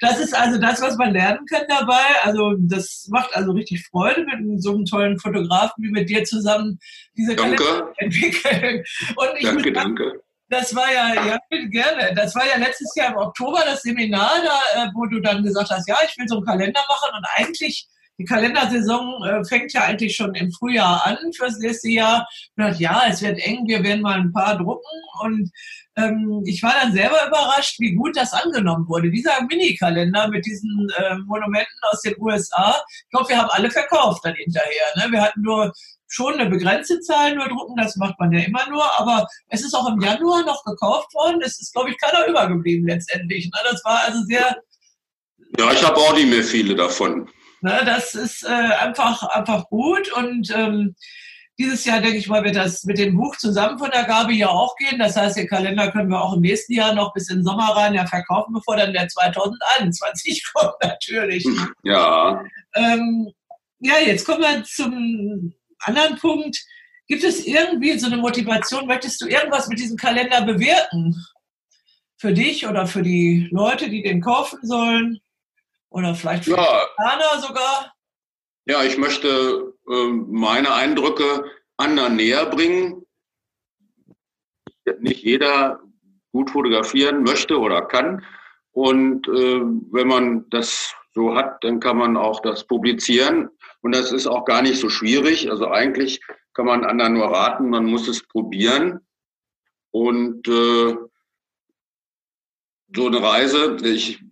Das 0.00 0.18
ist 0.18 0.34
also 0.34 0.58
das, 0.58 0.80
was 0.80 0.96
man 0.96 1.12
lernen 1.12 1.46
kann 1.46 1.62
dabei. 1.68 2.02
Also 2.22 2.54
das 2.58 3.06
macht 3.10 3.34
also 3.34 3.52
richtig 3.52 3.86
Freude, 3.86 4.24
mit 4.24 4.62
so 4.62 4.74
einem 4.74 4.84
tollen 4.84 5.18
Fotografen 5.18 5.82
wie 5.82 5.90
mit 5.90 6.08
dir 6.08 6.24
zusammen 6.24 6.78
diese 7.16 7.36
danke. 7.36 7.56
Kalender 7.56 7.92
entwickeln. 7.96 8.84
Und 9.16 9.28
ich 9.38 9.44
danke, 9.44 9.72
danke. 9.72 10.22
Das 10.48 10.74
war 10.74 10.92
ja, 10.92 11.14
ja, 11.26 11.38
gerne. 11.70 12.14
Das 12.14 12.34
war 12.34 12.46
ja 12.46 12.56
letztes 12.58 12.94
Jahr 12.94 13.12
im 13.12 13.16
Oktober 13.16 13.62
das 13.64 13.82
Seminar, 13.82 14.32
da, 14.44 14.84
äh, 14.84 14.88
wo 14.94 15.06
du 15.06 15.20
dann 15.20 15.42
gesagt 15.42 15.70
hast, 15.70 15.88
ja, 15.88 15.96
ich 16.06 16.16
will 16.18 16.28
so 16.28 16.36
einen 16.36 16.46
Kalender 16.46 16.82
machen 16.88 17.16
und 17.16 17.26
eigentlich 17.34 17.88
die 18.18 18.24
Kalendersaison 18.24 19.24
äh, 19.24 19.44
fängt 19.44 19.72
ja 19.72 19.82
eigentlich 19.82 20.16
schon 20.16 20.34
im 20.34 20.50
Frühjahr 20.50 21.06
an 21.06 21.18
fürs 21.34 21.58
nächste 21.58 21.90
Jahr. 21.90 22.26
Und 22.56 22.64
dachte, 22.64 22.82
ja, 22.82 23.02
es 23.08 23.22
wird 23.22 23.38
eng, 23.38 23.66
wir 23.66 23.82
werden 23.82 24.02
mal 24.02 24.18
ein 24.18 24.32
paar 24.32 24.56
drucken. 24.56 24.82
Und 25.22 25.50
ähm, 25.96 26.42
ich 26.46 26.62
war 26.62 26.74
dann 26.80 26.92
selber 26.92 27.26
überrascht, 27.26 27.78
wie 27.78 27.94
gut 27.94 28.16
das 28.16 28.32
angenommen 28.32 28.86
wurde. 28.88 29.10
Dieser 29.10 29.42
Mini-Kalender 29.42 30.28
mit 30.28 30.46
diesen 30.46 30.88
äh, 30.96 31.16
Monumenten 31.26 31.78
aus 31.90 32.02
den 32.02 32.14
USA, 32.18 32.82
ich 32.88 33.10
glaube, 33.10 33.28
wir 33.28 33.38
haben 33.38 33.50
alle 33.50 33.70
verkauft 33.70 34.24
dann 34.24 34.34
hinterher. 34.34 34.84
Ne? 34.96 35.12
Wir 35.12 35.22
hatten 35.22 35.42
nur 35.42 35.72
schon 36.08 36.34
eine 36.34 36.48
begrenzte 36.48 37.00
Zahl 37.00 37.34
nur 37.34 37.48
drucken, 37.48 37.76
das 37.76 37.96
macht 37.96 38.18
man 38.20 38.32
ja 38.32 38.40
immer 38.44 38.68
nur, 38.70 38.84
aber 38.98 39.26
es 39.48 39.64
ist 39.64 39.74
auch 39.74 39.88
im 39.88 40.00
Januar 40.00 40.44
noch 40.44 40.62
gekauft 40.64 41.12
worden. 41.14 41.40
Es 41.42 41.60
ist, 41.60 41.72
glaube 41.72 41.90
ich, 41.90 41.98
keiner 41.98 42.26
übergeblieben 42.26 42.86
letztendlich. 42.86 43.46
Ne? 43.46 43.58
Das 43.70 43.84
war 43.84 44.04
also 44.04 44.22
sehr. 44.24 44.56
Ja, 45.58 45.72
ich 45.72 45.82
habe 45.84 45.96
auch 45.96 46.14
nicht 46.14 46.28
mehr 46.28 46.44
viele 46.44 46.74
davon. 46.74 47.28
Ne, 47.62 47.82
das 47.84 48.14
ist 48.14 48.44
äh, 48.44 48.48
einfach, 48.48 49.22
einfach 49.22 49.68
gut 49.68 50.12
und 50.12 50.50
ähm, 50.54 50.94
dieses 51.58 51.84
Jahr, 51.86 52.00
denke 52.00 52.18
ich 52.18 52.28
mal, 52.28 52.44
wird 52.44 52.56
das 52.56 52.84
mit 52.84 52.98
dem 52.98 53.16
Buch 53.16 53.36
zusammen 53.36 53.78
von 53.78 53.90
der 53.90 54.04
Gabe 54.04 54.34
ja 54.34 54.48
auch 54.48 54.76
gehen. 54.76 54.98
Das 54.98 55.16
heißt, 55.16 55.38
den 55.38 55.48
Kalender 55.48 55.90
können 55.90 56.10
wir 56.10 56.20
auch 56.20 56.34
im 56.34 56.42
nächsten 56.42 56.74
Jahr 56.74 56.94
noch 56.94 57.14
bis 57.14 57.30
in 57.30 57.38
den 57.38 57.44
Sommer 57.44 57.74
rein 57.74 57.94
ja 57.94 58.06
verkaufen, 58.06 58.52
bevor 58.52 58.76
dann 58.76 58.92
der 58.92 59.08
2021 59.08 60.44
kommt, 60.54 60.74
natürlich. 60.82 61.46
Ja. 61.82 62.44
Ähm, 62.74 63.32
ja, 63.78 63.94
jetzt 64.04 64.26
kommen 64.26 64.42
wir 64.42 64.64
zum 64.64 65.54
anderen 65.80 66.16
Punkt. 66.18 66.58
Gibt 67.08 67.24
es 67.24 67.46
irgendwie 67.46 67.98
so 67.98 68.06
eine 68.06 68.18
Motivation? 68.18 68.86
Möchtest 68.86 69.22
du 69.22 69.26
irgendwas 69.26 69.68
mit 69.68 69.78
diesem 69.78 69.96
Kalender 69.96 70.42
bewirken? 70.42 71.16
Für 72.18 72.32
dich 72.32 72.66
oder 72.66 72.86
für 72.86 73.02
die 73.02 73.48
Leute, 73.50 73.88
die 73.88 74.02
den 74.02 74.20
kaufen 74.20 74.58
sollen? 74.62 75.20
Oder 75.96 76.14
vielleicht 76.14 76.44
für 76.44 76.50
ja. 76.50 77.40
sogar? 77.40 77.94
Ja, 78.66 78.82
ich 78.82 78.98
möchte 78.98 79.72
äh, 79.88 80.08
meine 80.12 80.74
Eindrücke 80.74 81.50
anderen 81.78 82.16
näher 82.16 82.44
bringen. 82.44 83.06
Nicht 84.98 85.22
jeder 85.22 85.80
gut 86.32 86.50
fotografieren 86.50 87.22
möchte 87.22 87.58
oder 87.58 87.80
kann. 87.80 88.22
Und 88.72 89.26
äh, 89.26 89.62
wenn 89.90 90.06
man 90.06 90.50
das 90.50 90.94
so 91.14 91.34
hat, 91.34 91.64
dann 91.64 91.80
kann 91.80 91.96
man 91.96 92.18
auch 92.18 92.40
das 92.40 92.66
publizieren. 92.66 93.48
Und 93.80 93.94
das 93.94 94.12
ist 94.12 94.26
auch 94.26 94.44
gar 94.44 94.60
nicht 94.60 94.78
so 94.78 94.90
schwierig. 94.90 95.50
Also 95.50 95.68
eigentlich 95.68 96.20
kann 96.52 96.66
man 96.66 96.84
anderen 96.84 97.14
nur 97.14 97.28
raten, 97.28 97.70
man 97.70 97.86
muss 97.86 98.06
es 98.06 98.22
probieren. 98.28 99.00
Und 99.92 100.46
äh, 100.46 100.94
so 102.94 103.06
eine 103.06 103.22
Reise, 103.22 103.78
ich 103.82 104.25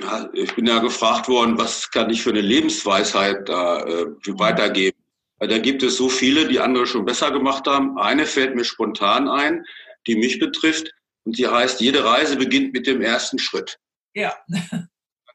ja, 0.00 0.28
ich 0.34 0.54
bin 0.54 0.66
ja 0.66 0.78
gefragt 0.78 1.28
worden, 1.28 1.56
was 1.56 1.90
kann 1.90 2.10
ich 2.10 2.22
für 2.22 2.30
eine 2.30 2.42
Lebensweisheit 2.42 3.48
da 3.48 3.82
äh, 3.84 4.06
weitergeben? 4.26 4.98
Weil 5.38 5.48
da 5.48 5.58
gibt 5.58 5.82
es 5.82 5.96
so 5.96 6.08
viele, 6.08 6.46
die 6.48 6.60
andere 6.60 6.86
schon 6.86 7.04
besser 7.04 7.30
gemacht 7.30 7.66
haben. 7.66 7.98
Eine 7.98 8.26
fällt 8.26 8.54
mir 8.54 8.64
spontan 8.64 9.28
ein, 9.28 9.64
die 10.06 10.16
mich 10.16 10.38
betrifft. 10.38 10.92
Und 11.24 11.38
die 11.38 11.46
heißt, 11.46 11.80
jede 11.80 12.04
Reise 12.04 12.36
beginnt 12.36 12.72
mit 12.74 12.86
dem 12.86 13.00
ersten 13.00 13.38
Schritt. 13.38 13.78
Ja. 14.14 14.34
Kann 14.70 14.88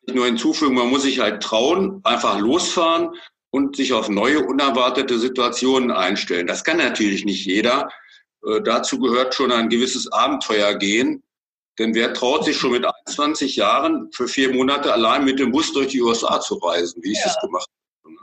ich 0.06 0.14
nur 0.14 0.26
hinzufügen, 0.26 0.76
man 0.76 0.90
muss 0.90 1.04
sich 1.04 1.20
halt 1.20 1.42
trauen, 1.42 2.00
einfach 2.04 2.40
losfahren 2.40 3.10
und 3.50 3.76
sich 3.76 3.94
auf 3.94 4.10
neue, 4.10 4.46
unerwartete 4.46 5.20
Situationen 5.20 5.92
einstellen. 5.92 6.48
Das 6.48 6.64
kann 6.64 6.78
natürlich 6.78 7.26
nicht 7.26 7.46
jeder. 7.46 7.90
Äh, 8.46 8.62
dazu 8.62 9.00
gehört 9.00 9.34
schon 9.34 9.52
ein 9.52 9.70
gewisses 9.70 10.12
Abenteuer 10.12 10.76
gehen. 10.76 11.24
Denn 11.82 11.96
wer 11.96 12.14
traut 12.14 12.46
sich 12.46 12.58
schon 12.58 12.74
mit 12.74 12.86
21 12.86 13.56
Jahren 13.56 14.12
für 14.12 14.28
vier 14.28 14.54
Monate 14.54 14.94
allein 14.94 15.26
mit 15.26 15.40
dem 15.40 15.52
Bus 15.52 15.74
durch 15.74 15.88
die 15.88 16.00
USA 16.00 16.40
zu 16.40 16.58
reisen, 16.58 17.02
wie 17.02 17.14
ich 17.14 17.18
ja. 17.18 17.24
das 17.24 17.40
gemacht 17.42 17.68
habe? 18.04 18.16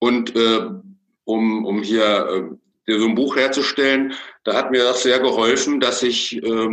Und 0.00 0.34
äh, 0.34 0.70
um, 1.22 1.64
um 1.64 1.82
hier 1.84 2.58
äh, 2.88 2.98
so 2.98 3.06
ein 3.06 3.14
Buch 3.14 3.36
herzustellen, 3.36 4.12
da 4.42 4.54
hat 4.54 4.72
mir 4.72 4.82
das 4.82 5.04
sehr 5.04 5.20
geholfen, 5.20 5.78
dass 5.78 6.02
ich 6.02 6.42
äh, 6.42 6.68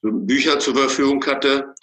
Bücher 0.00 0.58
zur 0.58 0.74
Verfügung 0.74 1.24
hatte, 1.24 1.76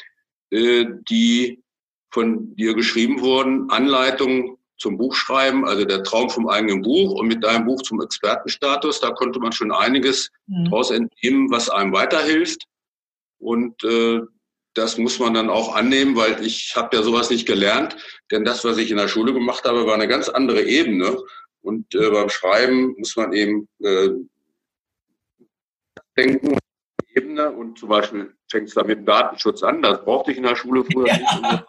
äh, 0.50 0.88
die 1.10 1.64
von 2.12 2.54
dir 2.58 2.74
geschrieben 2.74 3.22
wurden, 3.22 3.70
Anleitungen 3.70 4.58
zum 4.80 4.98
Buchschreiben, 4.98 5.66
also 5.66 5.86
der 5.86 6.04
Traum 6.04 6.30
vom 6.30 6.48
eigenen 6.48 6.82
Buch 6.82 7.12
und 7.14 7.28
mit 7.28 7.44
deinem 7.44 7.66
Buch 7.66 7.82
zum 7.82 8.02
Expertenstatus, 8.02 9.00
da 9.00 9.12
konnte 9.12 9.40
man 9.40 9.52
schon 9.52 9.72
einiges 9.72 10.32
mhm. 10.48 10.66
daraus 10.66 10.90
entnehmen, 10.90 11.52
was 11.52 11.70
einem 11.70 11.94
weiterhilft. 11.94 12.64
Und 13.38 13.84
äh, 13.84 14.22
das 14.74 14.98
muss 14.98 15.20
man 15.20 15.34
dann 15.34 15.50
auch 15.50 15.76
annehmen, 15.76 16.16
weil 16.16 16.44
ich 16.46 16.74
habe 16.76 16.96
ja 16.96 17.04
sowas 17.04 17.30
nicht 17.30 17.48
gelernt, 17.48 17.98
denn 18.32 18.46
das, 18.46 18.64
was 18.64 18.78
ich 18.78 18.92
in 18.92 18.98
der 18.98 19.08
Schule 19.08 19.34
gemacht 19.34 19.66
habe, 19.66 19.86
war 19.86 19.96
eine 19.96 20.08
ganz 20.08 20.30
andere 20.30 20.64
Ebene. 20.64 21.18
Und 21.62 21.94
äh, 21.94 22.10
beim 22.10 22.30
Schreiben 22.30 22.96
muss 22.98 23.16
man 23.18 23.34
eben 23.34 23.68
äh, 23.84 24.10
denken, 26.16 26.58
Ebene 27.16 27.52
und 27.52 27.80
zum 27.80 27.90
Beispiel 27.90 28.34
fängt 28.50 28.68
es 28.68 28.76
da 28.76 28.84
mit 28.84 29.08
Datenschutz 29.08 29.64
an, 29.64 29.82
das 29.82 30.04
brauchte 30.04 30.32
ich 30.32 30.38
in 30.38 30.44
der 30.44 30.56
Schule 30.56 30.86
früher 30.86 31.08
ja. 31.08 31.18
nicht. 31.18 31.66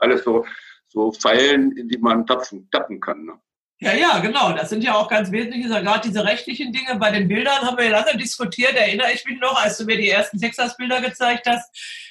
Alles 0.00 0.24
so 0.24 0.46
so 0.90 1.12
Pfeilen, 1.12 1.76
in 1.76 1.88
die 1.88 1.98
man 1.98 2.26
tapfen, 2.26 2.68
tappen 2.70 3.00
kann. 3.00 3.24
Ne? 3.24 3.32
Ja, 3.78 3.94
ja, 3.94 4.18
genau. 4.18 4.52
Das 4.52 4.68
sind 4.68 4.84
ja 4.84 4.94
auch 4.94 5.08
ganz 5.08 5.30
wesentliche, 5.30 5.68
gerade 5.68 6.06
diese 6.06 6.24
rechtlichen 6.24 6.72
Dinge. 6.72 6.96
Bei 6.96 7.10
den 7.10 7.28
Bildern 7.28 7.62
haben 7.62 7.78
wir 7.78 7.86
ja 7.86 8.00
lange 8.00 8.18
diskutiert, 8.18 8.74
erinnere 8.74 9.12
ich 9.12 9.24
mich 9.24 9.40
noch, 9.40 9.62
als 9.62 9.78
du 9.78 9.84
mir 9.86 9.96
die 9.96 10.10
ersten 10.10 10.38
Texas-Bilder 10.38 11.00
gezeigt 11.00 11.46
hast, 11.46 11.70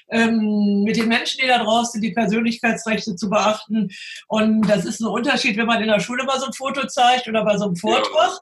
ähm, 0.10 0.84
mit 0.84 0.98
den 0.98 1.08
Menschen, 1.08 1.42
die 1.44 1.48
da 1.48 1.64
draußen 1.64 1.94
sind, 1.94 2.02
die 2.02 2.14
Persönlichkeitsrechte 2.14 3.16
zu 3.16 3.30
beachten. 3.30 3.90
Und 4.28 4.68
das 4.68 4.86
ist 4.86 5.00
ein 5.00 5.08
Unterschied, 5.08 5.58
wenn 5.58 5.68
man 5.68 5.82
in 5.82 5.90
der 5.90 6.00
Schule 6.00 6.24
mal 6.24 6.40
so 6.40 6.48
ein 6.48 6.54
Foto 6.54 6.88
zeigt 6.88 7.28
oder 7.28 7.46
bei 7.46 7.58
so 7.58 7.66
einem 7.66 7.76
Vortrag. 7.76 8.32
Ja. 8.32 8.40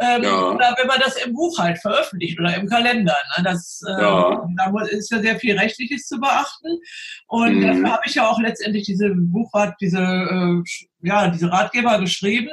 Ähm, 0.00 0.22
ja. 0.22 0.50
Oder 0.50 0.74
wenn 0.78 0.86
man 0.86 1.00
das 1.00 1.16
im 1.24 1.34
Buch 1.34 1.58
halt 1.58 1.78
veröffentlicht 1.78 2.40
oder 2.40 2.56
im 2.56 2.66
Kalender. 2.66 3.16
Ne? 3.36 3.44
Das, 3.44 3.82
äh, 3.86 4.00
ja. 4.00 4.48
Da 4.56 4.84
ist 4.86 5.10
ja 5.10 5.20
sehr 5.20 5.38
viel 5.38 5.58
Rechtliches 5.58 6.06
zu 6.06 6.18
beachten. 6.18 6.78
Und 7.26 7.56
mhm. 7.56 7.66
dafür 7.66 7.92
habe 7.92 8.02
ich 8.06 8.14
ja 8.14 8.28
auch 8.28 8.40
letztendlich 8.40 8.84
diese 8.84 9.10
Buchrat, 9.14 9.74
diese, 9.80 9.98
äh, 9.98 10.62
ja, 11.02 11.28
diese 11.28 11.52
Ratgeber 11.52 12.00
geschrieben. 12.00 12.50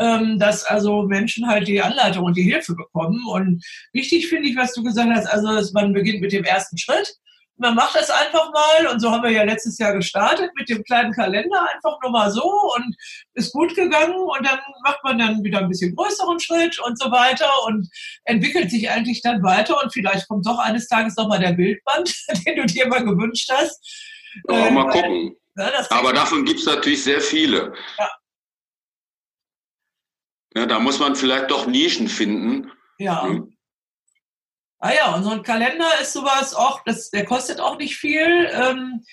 ähm, 0.00 0.38
dass 0.38 0.64
also 0.64 1.02
Menschen 1.02 1.46
halt 1.46 1.68
die 1.68 1.80
Anleitung 1.80 2.24
und 2.24 2.36
die 2.36 2.42
Hilfe 2.42 2.74
bekommen. 2.74 3.20
Und 3.30 3.64
wichtig 3.92 4.28
finde 4.28 4.48
ich, 4.48 4.56
was 4.56 4.72
du 4.72 4.82
gesagt 4.82 5.10
hast, 5.14 5.26
also 5.26 5.54
dass 5.54 5.72
man 5.72 5.92
beginnt 5.92 6.22
mit 6.22 6.32
dem 6.32 6.44
ersten 6.44 6.78
Schritt 6.78 7.14
man 7.60 7.74
macht 7.74 7.94
das 7.94 8.08
einfach 8.10 8.50
mal 8.52 8.86
und 8.90 9.00
so 9.00 9.10
haben 9.10 9.22
wir 9.22 9.30
ja 9.30 9.44
letztes 9.44 9.78
Jahr 9.78 9.92
gestartet 9.92 10.50
mit 10.56 10.68
dem 10.68 10.82
kleinen 10.82 11.12
Kalender, 11.12 11.68
einfach 11.74 11.98
nur 12.02 12.10
mal 12.10 12.30
so 12.30 12.42
und 12.42 12.96
ist 13.34 13.52
gut 13.52 13.74
gegangen 13.76 14.16
und 14.16 14.46
dann 14.46 14.58
macht 14.82 15.04
man 15.04 15.18
dann 15.18 15.44
wieder 15.44 15.58
ein 15.58 15.68
bisschen 15.68 15.94
größeren 15.94 16.40
Schritt 16.40 16.78
und 16.80 16.98
so 16.98 17.10
weiter 17.10 17.50
und 17.66 17.86
entwickelt 18.24 18.70
sich 18.70 18.90
eigentlich 18.90 19.20
dann 19.20 19.42
weiter 19.42 19.80
und 19.82 19.92
vielleicht 19.92 20.26
kommt 20.26 20.46
doch 20.46 20.58
eines 20.58 20.88
Tages 20.88 21.16
nochmal 21.16 21.38
der 21.38 21.52
Bildband, 21.52 22.14
den 22.46 22.56
du 22.56 22.66
dir 22.66 22.88
mal 22.88 23.04
gewünscht 23.04 23.50
hast. 23.52 23.78
Ja, 24.48 24.66
äh, 24.66 24.70
mal 24.70 24.88
gucken. 24.88 25.36
Ja, 25.56 25.70
Aber 25.90 26.14
davon 26.14 26.44
gibt 26.46 26.60
es 26.60 26.66
natürlich 26.66 27.04
sehr 27.04 27.20
viele. 27.20 27.74
Ja. 27.98 28.10
ja. 30.54 30.66
Da 30.66 30.78
muss 30.78 30.98
man 30.98 31.14
vielleicht 31.14 31.50
doch 31.50 31.66
Nischen 31.66 32.08
finden. 32.08 32.72
Ja. 32.98 33.24
Hm. 33.24 33.54
Ah 34.80 34.92
ja, 34.94 35.14
und 35.14 35.24
so 35.24 35.30
ein 35.30 35.42
Kalender 35.42 35.88
ist 36.00 36.14
sowas 36.14 36.54
auch, 36.54 36.82
das, 36.84 37.10
der 37.10 37.26
kostet 37.26 37.60
auch 37.60 37.76
nicht 37.76 37.96
viel. 37.96 38.48
Ähm, 38.50 39.04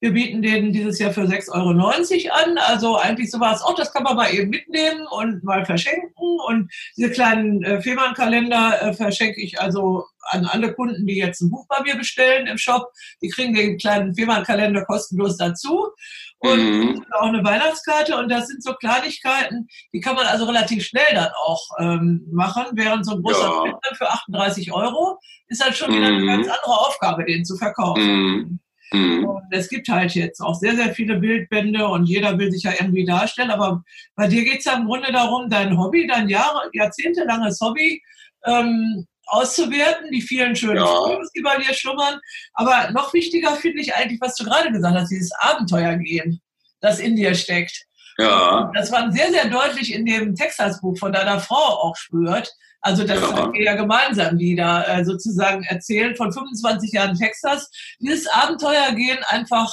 wir 0.00 0.12
bieten 0.12 0.40
den 0.40 0.72
dieses 0.72 1.00
Jahr 1.00 1.12
für 1.12 1.22
6,90 1.22 1.50
Euro 2.26 2.34
an. 2.34 2.58
Also 2.58 2.96
eigentlich 2.96 3.30
sowas, 3.30 3.60
auch 3.62 3.74
das 3.74 3.92
kann 3.92 4.04
man 4.04 4.14
mal 4.14 4.32
eben 4.32 4.50
mitnehmen 4.50 5.04
und 5.10 5.42
mal 5.42 5.64
verschenken. 5.64 6.38
Und 6.46 6.70
diese 6.96 7.10
kleinen 7.10 7.64
äh, 7.64 7.80
Fehmarnkalender 7.80 8.82
äh, 8.82 8.92
verschenke 8.92 9.40
ich 9.40 9.60
also 9.60 10.04
an 10.20 10.44
alle 10.44 10.72
Kunden, 10.74 11.06
die 11.06 11.16
jetzt 11.16 11.40
ein 11.40 11.50
Buch 11.50 11.66
bei 11.68 11.82
mir 11.82 11.96
bestellen 11.96 12.46
im 12.46 12.58
Shop. 12.58 12.92
Die 13.20 13.28
kriegen 13.28 13.54
den 13.54 13.78
kleinen 13.78 14.14
Fehmarnkalender 14.14 14.84
kostenlos 14.84 15.36
dazu 15.38 15.88
und 16.38 16.58
mhm. 16.58 17.04
auch 17.12 17.28
eine 17.28 17.42
Weihnachtskarte. 17.42 18.16
Und 18.16 18.30
das 18.30 18.48
sind 18.48 18.62
so 18.62 18.74
Kleinigkeiten, 18.74 19.68
die 19.92 20.00
kann 20.00 20.16
man 20.16 20.26
also 20.26 20.44
relativ 20.44 20.84
schnell 20.84 21.14
dann 21.14 21.30
auch 21.44 21.62
ähm, 21.78 22.26
machen, 22.30 22.64
während 22.72 23.06
so 23.06 23.16
ein 23.16 23.22
großer 23.22 23.42
ja. 23.42 23.60
Print 23.60 23.96
für 23.96 24.10
38 24.10 24.72
Euro 24.72 25.18
ist 25.48 25.64
halt 25.64 25.76
schon 25.76 25.92
wieder 25.94 26.10
mhm. 26.10 26.16
eine 26.16 26.26
ganz 26.26 26.48
andere 26.48 26.80
Aufgabe, 26.80 27.24
den 27.24 27.44
zu 27.44 27.56
verkaufen. 27.56 28.60
Mhm. 28.92 28.98
mhm. 28.98 29.24
Und 29.24 29.44
es 29.50 29.68
gibt 29.68 29.88
halt 29.88 30.14
jetzt 30.14 30.40
auch 30.40 30.54
sehr, 30.54 30.76
sehr 30.76 30.94
viele 30.94 31.16
Bildbände 31.18 31.86
und 31.86 32.06
jeder 32.06 32.38
will 32.38 32.50
sich 32.50 32.64
ja 32.64 32.72
irgendwie 32.78 33.04
darstellen. 33.04 33.50
Aber 33.50 33.82
bei 34.14 34.28
dir 34.28 34.44
geht 34.44 34.58
es 34.58 34.64
ja 34.64 34.74
im 34.74 34.86
Grunde 34.86 35.12
darum, 35.12 35.48
dein 35.48 35.78
Hobby, 35.78 36.06
dein 36.06 36.28
Jahre, 36.28 36.68
jahrzehntelanges 36.72 37.60
Hobby 37.60 38.02
ähm, 38.44 39.06
auszuwerten, 39.26 40.10
die 40.10 40.22
vielen 40.22 40.54
schönen 40.56 40.76
ja. 40.76 40.86
Fotos, 40.86 41.30
die 41.32 41.42
bei 41.42 41.56
dir 41.58 41.74
schlummern. 41.74 42.18
Aber 42.54 42.90
noch 42.92 43.12
wichtiger 43.12 43.54
finde 43.56 43.80
ich 43.80 43.94
eigentlich, 43.94 44.20
was 44.20 44.36
du 44.36 44.44
gerade 44.44 44.70
gesagt 44.72 44.96
hast, 44.96 45.10
dieses 45.10 45.32
Abenteuergehen, 45.32 46.40
das 46.80 46.98
in 46.98 47.16
dir 47.16 47.34
steckt. 47.34 47.86
Ja. 48.18 48.70
Das 48.74 48.90
man 48.90 49.12
sehr, 49.12 49.30
sehr 49.30 49.48
deutlich 49.48 49.92
in 49.92 50.06
dem 50.06 50.34
Texas-Buch 50.34 50.98
von 50.98 51.12
deiner 51.12 51.40
Frau 51.40 51.56
auch 51.56 51.96
spürt. 51.96 52.50
Also 52.80 53.04
das 53.04 53.20
ja. 53.20 53.34
habt 53.34 53.56
ihr 53.56 53.64
ja 53.64 53.74
gemeinsam, 53.74 54.38
die 54.38 54.54
da 54.54 54.84
äh, 54.84 55.04
sozusagen 55.04 55.64
erzählen 55.64 56.14
von 56.14 56.32
25 56.32 56.92
Jahren 56.92 57.16
Texas. 57.16 57.68
Dieses 57.98 58.26
Abenteuergehen 58.28 59.18
einfach 59.24 59.72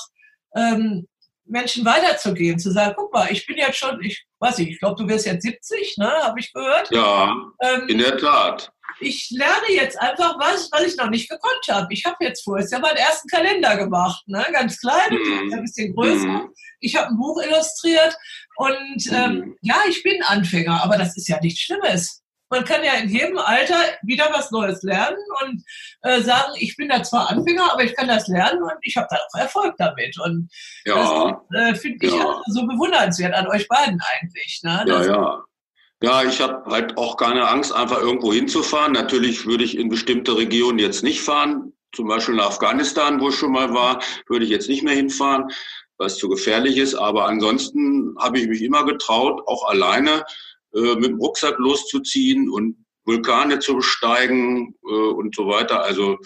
ähm, 0.55 1.07
Menschen 1.45 1.85
weiterzugehen, 1.85 2.57
zu 2.59 2.71
sagen, 2.71 2.93
guck 2.97 3.13
mal, 3.13 3.31
ich 3.31 3.45
bin 3.45 3.57
jetzt 3.57 3.77
schon, 3.77 4.01
ich 4.01 4.25
weiß 4.39 4.57
nicht, 4.57 4.71
ich 4.71 4.79
glaube, 4.79 5.01
du 5.01 5.07
wirst 5.07 5.25
jetzt 5.25 5.43
70, 5.43 5.97
ne, 5.97 6.09
habe 6.23 6.39
ich 6.39 6.51
gehört. 6.53 6.89
Ja, 6.91 7.35
ähm, 7.61 7.87
in 7.87 7.97
der 7.99 8.17
Tat 8.17 8.71
ich 9.03 9.29
lerne 9.31 9.71
jetzt 9.71 9.99
einfach 9.99 10.37
was, 10.39 10.69
was 10.71 10.81
ich 10.83 10.97
noch 10.97 11.09
nicht 11.09 11.29
gekonnt 11.29 11.67
habe. 11.69 11.87
Ich 11.93 12.05
habe 12.05 12.17
jetzt 12.21 12.43
vorher 12.43 12.67
ja 12.69 12.79
meinen 12.79 12.97
ersten 12.97 13.27
Kalender 13.27 13.77
gemacht, 13.77 14.23
ne? 14.27 14.45
ganz 14.51 14.79
klein, 14.79 15.11
mhm. 15.11 15.53
ein 15.53 15.61
bisschen 15.61 15.93
größer. 15.95 16.27
Mhm. 16.27 16.49
Ich 16.79 16.95
habe 16.95 17.09
ein 17.09 17.17
Buch 17.17 17.41
illustriert 17.41 18.15
und 18.57 19.11
ähm, 19.11 19.33
mhm. 19.33 19.57
ja, 19.61 19.75
ich 19.87 20.03
bin 20.03 20.21
Anfänger, 20.23 20.83
aber 20.83 20.97
das 20.97 21.15
ist 21.17 21.27
ja 21.27 21.39
nichts 21.41 21.61
Schlimmes. 21.61 22.21
Man 22.49 22.65
kann 22.65 22.83
ja 22.83 22.93
in 22.93 23.09
jedem 23.09 23.39
Alter 23.39 23.79
wieder 24.03 24.29
was 24.31 24.51
Neues 24.51 24.83
lernen 24.83 25.17
und 25.41 25.63
äh, 26.03 26.21
sagen, 26.21 26.53
ich 26.59 26.75
bin 26.77 26.89
da 26.89 27.01
zwar 27.01 27.31
Anfänger, 27.31 27.73
aber 27.73 27.83
ich 27.83 27.95
kann 27.95 28.07
das 28.07 28.27
lernen 28.27 28.61
und 28.61 28.75
ich 28.83 28.95
habe 28.95 29.07
da 29.09 29.17
auch 29.17 29.39
Erfolg 29.39 29.73
damit. 29.79 30.19
Und 30.19 30.49
ja. 30.85 31.41
das 31.49 31.61
äh, 31.61 31.75
finde 31.75 32.05
ich 32.05 32.13
ja. 32.13 32.41
so 32.45 32.67
bewundernswert 32.67 33.33
an 33.33 33.47
euch 33.47 33.67
beiden 33.67 33.99
eigentlich. 34.21 34.59
Ne? 34.63 34.83
ja, 34.87 35.03
ja. 35.03 35.43
Ja, 36.03 36.21
ich 36.21 36.41
habe 36.41 36.69
halt 36.69 36.97
auch 36.97 37.15
keine 37.15 37.47
Angst, 37.47 37.71
einfach 37.71 38.01
irgendwo 38.01 38.33
hinzufahren. 38.33 38.91
Natürlich 38.91 39.45
würde 39.45 39.63
ich 39.63 39.77
in 39.77 39.87
bestimmte 39.87 40.35
Regionen 40.35 40.77
jetzt 40.77 41.01
nicht 41.01 41.21
fahren. 41.21 41.71
Zum 41.93 42.09
Beispiel 42.09 42.35
nach 42.35 42.47
Afghanistan, 42.47 43.21
wo 43.21 43.29
ich 43.29 43.35
schon 43.35 43.53
mal 43.53 43.73
war, 43.73 44.03
würde 44.27 44.43
ich 44.43 44.51
jetzt 44.51 44.67
nicht 44.67 44.83
mehr 44.83 44.95
hinfahren, 44.95 45.45
weil 45.97 46.07
es 46.07 46.17
zu 46.17 46.27
gefährlich 46.27 46.75
ist. 46.75 46.93
Aber 46.93 47.27
ansonsten 47.27 48.17
habe 48.19 48.37
ich 48.37 48.49
mich 48.49 48.61
immer 48.61 48.85
getraut, 48.85 49.43
auch 49.47 49.69
alleine 49.69 50.25
äh, 50.75 50.95
mit 50.95 51.05
dem 51.05 51.19
Rucksack 51.19 51.57
loszuziehen 51.57 52.49
und 52.49 52.85
Vulkane 53.05 53.59
zu 53.59 53.77
besteigen 53.77 54.75
äh, 54.85 54.91
und 54.91 55.33
so 55.33 55.47
weiter. 55.47 55.83
Also 55.83 56.17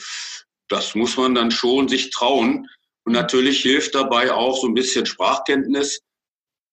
das 0.70 0.96
muss 0.96 1.18
man 1.18 1.36
dann 1.36 1.52
schon 1.52 1.88
sich 1.88 2.10
trauen. 2.10 2.68
Und 3.04 3.14
natürlich 3.14 3.60
hilft 3.60 3.94
dabei 3.94 4.34
auch 4.34 4.60
so 4.60 4.66
ein 4.66 4.74
bisschen 4.74 5.06
Sprachkenntnis. 5.06 6.02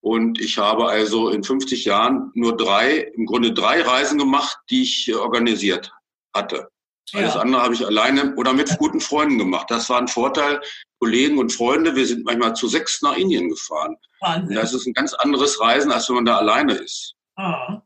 Und 0.04 0.38
ich 0.38 0.58
habe 0.58 0.86
also 0.90 1.30
in 1.30 1.42
50 1.42 1.86
Jahren 1.86 2.30
nur 2.34 2.58
drei, 2.58 3.10
im 3.16 3.24
Grunde 3.24 3.54
drei 3.54 3.80
Reisen 3.80 4.18
gemacht, 4.18 4.58
die 4.68 4.82
ich 4.82 5.08
äh, 5.08 5.14
organisiert 5.14 5.90
hatte. 6.36 6.68
Alles 7.14 7.32
ja. 7.34 7.40
andere 7.40 7.62
habe 7.62 7.72
ich 7.72 7.86
alleine 7.86 8.34
oder 8.36 8.52
mit 8.52 8.76
guten 8.76 9.00
Freunden 9.00 9.38
gemacht. 9.38 9.70
Das 9.70 9.88
war 9.88 9.98
ein 9.98 10.08
Vorteil. 10.08 10.60
Kollegen 11.00 11.38
und 11.38 11.54
Freunde, 11.54 11.96
wir 11.96 12.06
sind 12.06 12.26
manchmal 12.26 12.54
zu 12.54 12.68
sechs 12.68 13.00
nach 13.00 13.16
Indien 13.16 13.48
gefahren. 13.48 13.96
Wahnsinn. 14.20 14.54
Das 14.54 14.74
ist 14.74 14.86
ein 14.86 14.92
ganz 14.92 15.14
anderes 15.14 15.58
Reisen, 15.58 15.90
als 15.90 16.06
wenn 16.10 16.16
man 16.16 16.26
da 16.26 16.36
alleine 16.36 16.74
ist. 16.74 17.14
Ah. 17.36 17.80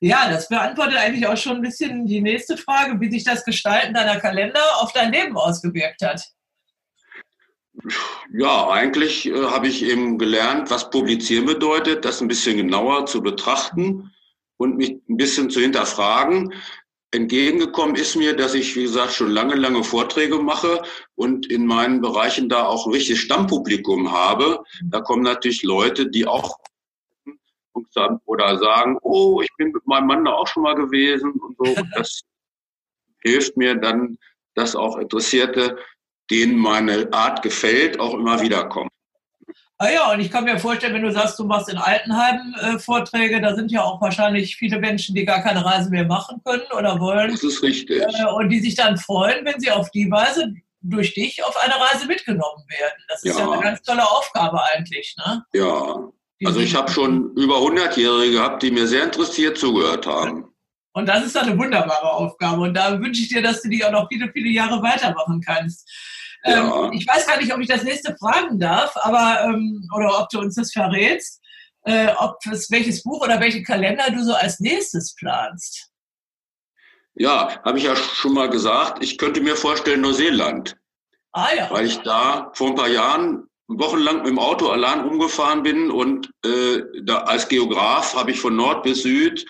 Ja, 0.00 0.28
das 0.28 0.48
beantwortet 0.48 0.96
eigentlich 0.96 1.26
auch 1.28 1.36
schon 1.36 1.58
ein 1.58 1.62
bisschen 1.62 2.04
die 2.04 2.20
nächste 2.20 2.56
Frage, 2.56 2.98
wie 3.00 3.12
sich 3.12 3.22
das 3.22 3.44
Gestalten 3.44 3.94
deiner 3.94 4.18
Kalender 4.18 4.62
auf 4.80 4.92
dein 4.92 5.12
Leben 5.12 5.36
ausgewirkt 5.36 6.02
hat. 6.02 6.20
Ja, 8.32 8.68
eigentlich 8.68 9.26
äh, 9.26 9.44
habe 9.46 9.68
ich 9.68 9.84
eben 9.84 10.18
gelernt, 10.18 10.70
was 10.70 10.90
Publizieren 10.90 11.46
bedeutet, 11.46 12.04
das 12.04 12.20
ein 12.20 12.28
bisschen 12.28 12.56
genauer 12.56 13.06
zu 13.06 13.22
betrachten 13.22 14.12
und 14.56 14.76
mich 14.76 15.00
ein 15.08 15.16
bisschen 15.16 15.50
zu 15.50 15.60
hinterfragen. 15.60 16.52
Entgegengekommen 17.10 17.96
ist 17.96 18.16
mir, 18.16 18.36
dass 18.36 18.54
ich, 18.54 18.76
wie 18.76 18.82
gesagt, 18.82 19.12
schon 19.12 19.30
lange, 19.30 19.54
lange 19.54 19.82
Vorträge 19.82 20.38
mache 20.38 20.82
und 21.14 21.50
in 21.50 21.66
meinen 21.66 22.02
Bereichen 22.02 22.50
da 22.50 22.66
auch 22.66 22.86
ein 22.86 22.92
richtiges 22.92 23.20
Stammpublikum 23.20 24.12
habe. 24.12 24.62
Da 24.84 25.00
kommen 25.00 25.22
natürlich 25.22 25.62
Leute, 25.62 26.10
die 26.10 26.26
auch 26.26 26.58
oder 28.24 28.58
sagen, 28.58 28.98
oh, 29.02 29.40
ich 29.40 29.50
bin 29.56 29.70
mit 29.70 29.86
meinem 29.86 30.06
Mann 30.06 30.24
da 30.24 30.32
auch 30.32 30.46
schon 30.46 30.64
mal 30.64 30.74
gewesen 30.74 31.32
und 31.32 31.56
so. 31.56 31.80
Und 31.80 31.88
das 31.94 32.20
hilft 33.22 33.56
mir 33.56 33.76
dann, 33.76 34.18
dass 34.54 34.76
auch 34.76 34.98
Interessierte 34.98 35.78
denen 36.30 36.56
meine 36.56 37.08
Art 37.12 37.42
gefällt, 37.42 37.98
auch 38.00 38.14
immer 38.14 38.40
wieder 38.40 38.64
kommen. 38.64 38.90
Ah 39.80 39.90
ja, 39.90 40.12
und 40.12 40.18
ich 40.18 40.30
kann 40.30 40.42
mir 40.42 40.58
vorstellen, 40.58 40.94
wenn 40.94 41.04
du 41.04 41.12
sagst, 41.12 41.38
du 41.38 41.44
machst 41.44 41.68
in 41.68 41.78
Altenheimen 41.78 42.52
äh, 42.54 42.78
Vorträge, 42.80 43.40
da 43.40 43.54
sind 43.54 43.70
ja 43.70 43.84
auch 43.84 44.00
wahrscheinlich 44.00 44.56
viele 44.56 44.80
Menschen, 44.80 45.14
die 45.14 45.24
gar 45.24 45.40
keine 45.40 45.64
Reise 45.64 45.88
mehr 45.88 46.04
machen 46.04 46.40
können 46.44 46.64
oder 46.76 46.98
wollen. 46.98 47.30
Das 47.30 47.44
ist 47.44 47.62
richtig. 47.62 48.02
Äh, 48.02 48.24
und 48.34 48.48
die 48.48 48.58
sich 48.58 48.74
dann 48.74 48.98
freuen, 48.98 49.44
wenn 49.44 49.60
sie 49.60 49.70
auf 49.70 49.88
die 49.92 50.10
Weise 50.10 50.52
durch 50.80 51.14
dich 51.14 51.44
auf 51.44 51.56
eine 51.56 51.74
Reise 51.74 52.06
mitgenommen 52.06 52.64
werden. 52.68 53.04
Das 53.06 53.22
ist 53.22 53.38
ja, 53.38 53.46
ja 53.46 53.52
eine 53.52 53.62
ganz 53.62 53.82
tolle 53.82 54.02
Aufgabe 54.02 54.60
eigentlich. 54.74 55.14
Ne? 55.16 55.44
Ja, 55.52 56.08
also 56.44 56.60
ich 56.60 56.74
habe 56.74 56.90
schon 56.90 57.34
über 57.36 57.56
100-Jährige 57.56 58.32
gehabt, 58.32 58.62
die 58.64 58.72
mir 58.72 58.86
sehr 58.86 59.04
interessiert 59.04 59.58
zugehört 59.58 60.06
haben. 60.06 60.52
Und 60.98 61.06
das 61.06 61.24
ist 61.24 61.36
eine 61.36 61.56
wunderbare 61.56 62.12
Aufgabe. 62.12 62.62
Und 62.62 62.74
da 62.74 62.98
wünsche 63.00 63.22
ich 63.22 63.28
dir, 63.28 63.40
dass 63.40 63.62
du 63.62 63.68
die 63.68 63.84
auch 63.84 63.92
noch 63.92 64.08
viele, 64.08 64.30
viele 64.32 64.48
Jahre 64.48 64.82
weitermachen 64.82 65.40
kannst. 65.40 65.88
Ja. 66.44 66.86
Ähm, 66.86 66.92
ich 66.92 67.06
weiß 67.06 67.24
gar 67.26 67.38
nicht, 67.38 67.54
ob 67.54 67.60
ich 67.60 67.68
das 67.68 67.84
nächste 67.84 68.16
fragen 68.16 68.58
darf, 68.58 68.96
aber 68.96 69.44
ähm, 69.44 69.88
oder 69.94 70.20
ob 70.20 70.28
du 70.28 70.40
uns 70.40 70.56
das 70.56 70.72
verrätst, 70.72 71.40
äh, 71.84 72.08
ob 72.18 72.38
es 72.50 72.68
welches 72.70 73.04
Buch 73.04 73.22
oder 73.22 73.38
welchen 73.40 73.64
Kalender 73.64 74.10
du 74.10 74.24
so 74.24 74.34
als 74.34 74.58
nächstes 74.58 75.14
planst. 75.14 75.88
Ja, 77.14 77.62
habe 77.64 77.78
ich 77.78 77.84
ja 77.84 77.94
schon 77.94 78.34
mal 78.34 78.50
gesagt. 78.50 79.02
Ich 79.02 79.18
könnte 79.18 79.40
mir 79.40 79.54
vorstellen 79.54 80.00
Neuseeland. 80.00 80.76
Ah 81.32 81.48
ja. 81.56 81.70
Weil 81.70 81.86
ich 81.86 81.98
da 81.98 82.50
vor 82.54 82.70
ein 82.70 82.74
paar 82.74 82.88
Jahren 82.88 83.48
wochenlang 83.68 84.18
mit 84.18 84.28
dem 84.28 84.38
Auto 84.40 84.68
allein 84.68 85.00
rumgefahren 85.00 85.62
bin 85.62 85.90
und 85.90 86.30
äh, 86.44 86.82
da 87.02 87.18
als 87.18 87.48
Geograf 87.48 88.16
habe 88.16 88.32
ich 88.32 88.40
von 88.40 88.56
Nord 88.56 88.82
bis 88.82 89.02
Süd 89.02 89.46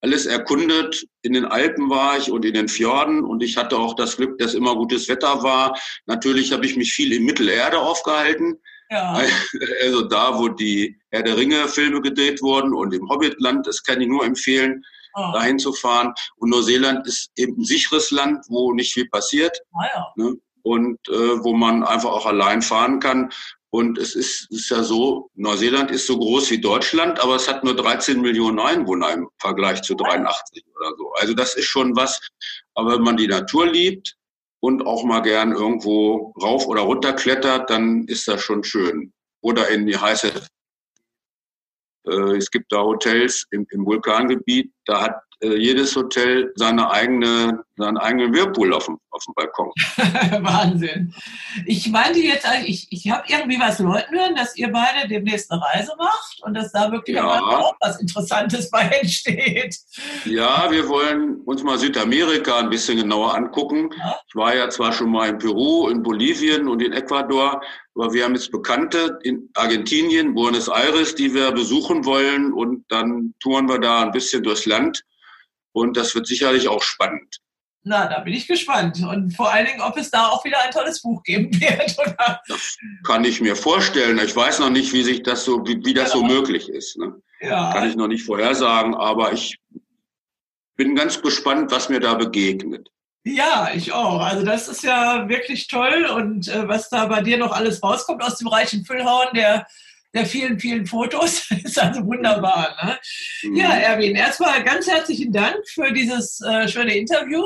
alles 0.00 0.26
erkundet. 0.26 1.04
In 1.22 1.32
den 1.32 1.44
Alpen 1.44 1.90
war 1.90 2.16
ich 2.18 2.30
und 2.30 2.44
in 2.44 2.54
den 2.54 2.68
Fjorden 2.68 3.24
und 3.24 3.42
ich 3.42 3.56
hatte 3.56 3.78
auch 3.78 3.94
das 3.94 4.16
Glück, 4.16 4.38
dass 4.38 4.54
immer 4.54 4.74
gutes 4.76 5.08
Wetter 5.08 5.42
war. 5.42 5.78
Natürlich 6.06 6.52
habe 6.52 6.66
ich 6.66 6.76
mich 6.76 6.92
viel 6.92 7.12
in 7.12 7.24
Mittelerde 7.24 7.78
aufgehalten. 7.78 8.58
Ja. 8.90 9.20
Also 9.82 10.02
da, 10.02 10.38
wo 10.38 10.48
die 10.48 10.98
Herr 11.10 11.22
der 11.22 11.36
Ringe 11.36 11.68
Filme 11.68 12.00
gedreht 12.00 12.40
wurden 12.42 12.72
und 12.74 12.94
im 12.94 13.08
Hobbitland, 13.08 13.66
das 13.66 13.82
kann 13.82 14.00
ich 14.00 14.08
nur 14.08 14.24
empfehlen, 14.24 14.82
oh. 15.14 15.32
dahin 15.32 15.58
zu 15.58 15.72
fahren. 15.72 16.14
Und 16.36 16.50
Neuseeland 16.50 17.06
ist 17.06 17.30
eben 17.36 17.60
ein 17.60 17.64
sicheres 17.64 18.10
Land, 18.10 18.44
wo 18.48 18.72
nicht 18.72 18.92
viel 18.92 19.08
passiert. 19.08 19.58
Ah, 19.74 19.86
ja. 19.94 20.06
ne? 20.16 20.34
Und 20.62 20.98
äh, 21.08 21.44
wo 21.44 21.54
man 21.54 21.82
einfach 21.84 22.10
auch 22.10 22.26
allein 22.26 22.60
fahren 22.62 23.00
kann. 23.00 23.30
Und 23.70 23.98
es 23.98 24.14
ist, 24.14 24.50
ist 24.50 24.70
ja 24.70 24.82
so, 24.82 25.30
Neuseeland 25.34 25.90
ist 25.90 26.06
so 26.06 26.18
groß 26.18 26.50
wie 26.50 26.60
Deutschland, 26.60 27.20
aber 27.20 27.36
es 27.36 27.48
hat 27.48 27.64
nur 27.64 27.76
13 27.76 28.20
Millionen 28.20 28.58
Einwohner 28.58 29.12
im 29.12 29.28
Vergleich 29.38 29.82
zu 29.82 29.94
83 29.94 30.64
oder 30.74 30.96
so. 30.96 31.12
Also 31.14 31.34
das 31.34 31.54
ist 31.54 31.66
schon 31.66 31.94
was. 31.94 32.20
Aber 32.74 32.94
wenn 32.94 33.02
man 33.02 33.18
die 33.18 33.26
Natur 33.26 33.66
liebt 33.66 34.16
und 34.60 34.86
auch 34.86 35.04
mal 35.04 35.20
gern 35.20 35.52
irgendwo 35.52 36.32
rauf 36.42 36.66
oder 36.66 36.82
runter 36.82 37.12
klettert, 37.12 37.68
dann 37.68 38.06
ist 38.06 38.26
das 38.26 38.40
schon 38.40 38.64
schön. 38.64 39.12
Oder 39.42 39.68
in 39.68 39.86
die 39.86 39.98
heiße 39.98 40.32
äh, 42.08 42.36
es 42.36 42.50
gibt 42.50 42.72
da 42.72 42.78
Hotels 42.78 43.46
im, 43.50 43.66
im 43.70 43.84
Vulkangebiet, 43.84 44.72
da 44.86 45.02
hat 45.02 45.20
jedes 45.40 45.94
Hotel 45.94 46.52
seine 46.56 46.90
eigene, 46.90 47.62
seinen 47.76 47.96
eigenen 47.96 48.34
Whirlpool 48.34 48.72
auf 48.72 48.86
dem, 48.86 48.98
auf 49.10 49.22
dem 49.24 49.34
Balkon. 49.34 49.70
Wahnsinn. 50.44 51.14
Ich 51.64 51.88
meinte 51.90 52.18
jetzt, 52.18 52.46
ich, 52.64 52.88
ich 52.90 53.10
habe 53.10 53.22
irgendwie 53.28 53.60
was 53.60 53.78
Leuten 53.78 54.14
hören, 54.14 54.34
dass 54.34 54.56
ihr 54.56 54.72
beide 54.72 55.06
demnächst 55.06 55.50
eine 55.50 55.62
Reise 55.62 55.92
macht 55.96 56.40
und 56.42 56.54
dass 56.54 56.72
da 56.72 56.90
wirklich 56.90 57.16
ja. 57.16 57.24
auch 57.24 57.74
was 57.80 58.00
Interessantes 58.00 58.70
bei 58.70 58.82
entsteht. 58.82 59.76
Ja, 60.24 60.68
wir 60.70 60.88
wollen 60.88 61.40
uns 61.42 61.62
mal 61.62 61.78
Südamerika 61.78 62.58
ein 62.58 62.70
bisschen 62.70 62.98
genauer 62.98 63.34
angucken. 63.34 63.90
Ja. 63.96 64.16
Ich 64.26 64.34
war 64.34 64.56
ja 64.56 64.68
zwar 64.70 64.92
schon 64.92 65.10
mal 65.10 65.28
in 65.28 65.38
Peru, 65.38 65.88
in 65.88 66.02
Bolivien 66.02 66.66
und 66.66 66.82
in 66.82 66.92
Ecuador, 66.92 67.60
aber 67.94 68.12
wir 68.12 68.24
haben 68.24 68.34
jetzt 68.34 68.50
Bekannte 68.50 69.18
in 69.22 69.48
Argentinien, 69.54 70.34
Buenos 70.34 70.68
Aires, 70.68 71.14
die 71.14 71.32
wir 71.32 71.52
besuchen 71.52 72.04
wollen 72.04 72.52
und 72.52 72.84
dann 72.88 73.34
touren 73.40 73.68
wir 73.68 73.78
da 73.78 74.02
ein 74.02 74.12
bisschen 74.12 74.42
durchs 74.42 74.66
Land 74.66 75.04
und 75.78 75.96
das 75.96 76.14
wird 76.14 76.26
sicherlich 76.26 76.68
auch 76.68 76.82
spannend. 76.82 77.38
Na, 77.84 78.06
da 78.06 78.20
bin 78.20 78.34
ich 78.34 78.46
gespannt. 78.46 79.02
Und 79.02 79.34
vor 79.34 79.50
allen 79.50 79.66
Dingen, 79.66 79.80
ob 79.80 79.96
es 79.96 80.10
da 80.10 80.28
auch 80.28 80.44
wieder 80.44 80.60
ein 80.62 80.70
tolles 80.70 81.00
Buch 81.00 81.22
geben 81.22 81.48
wird. 81.60 81.96
Oder? 81.98 82.40
Das 82.48 82.76
kann 83.04 83.24
ich 83.24 83.40
mir 83.40 83.56
vorstellen. 83.56 84.18
Ich 84.18 84.36
weiß 84.36 84.58
noch 84.58 84.70
nicht, 84.70 84.92
wie 84.92 85.02
sich 85.02 85.22
das 85.22 85.44
so, 85.44 85.66
wie, 85.66 85.82
wie 85.84 85.94
das 85.94 86.12
ja. 86.12 86.18
so 86.18 86.24
möglich 86.24 86.68
ist. 86.68 86.98
Ne? 86.98 87.14
Ja. 87.40 87.72
Kann 87.72 87.88
ich 87.88 87.96
noch 87.96 88.08
nicht 88.08 88.24
vorhersagen, 88.24 88.94
aber 88.94 89.32
ich 89.32 89.58
bin 90.76 90.94
ganz 90.94 91.22
gespannt, 91.22 91.70
was 91.70 91.88
mir 91.88 92.00
da 92.00 92.14
begegnet. 92.14 92.88
Ja, 93.24 93.70
ich 93.74 93.92
auch. 93.92 94.20
Also 94.20 94.44
das 94.44 94.68
ist 94.68 94.82
ja 94.82 95.28
wirklich 95.28 95.68
toll 95.68 96.06
und 96.14 96.48
äh, 96.48 96.66
was 96.68 96.88
da 96.88 97.06
bei 97.06 97.20
dir 97.20 97.36
noch 97.36 97.52
alles 97.52 97.82
rauskommt 97.82 98.22
aus 98.22 98.38
dem 98.38 98.48
reichen 98.48 98.84
Füllhorn, 98.84 99.34
der 99.34 99.66
der 100.14 100.26
vielen, 100.26 100.58
vielen 100.58 100.86
Fotos. 100.86 101.50
ist 101.64 101.80
also 101.80 102.04
wunderbar. 102.06 102.76
Ne? 102.82 102.98
Mhm. 103.42 103.56
Ja, 103.56 103.70
Erwin, 103.74 104.16
erstmal 104.16 104.62
ganz 104.64 104.86
herzlichen 104.86 105.32
Dank 105.32 105.56
für 105.68 105.92
dieses 105.92 106.40
äh, 106.40 106.68
schöne 106.68 106.96
Interview. 106.96 107.42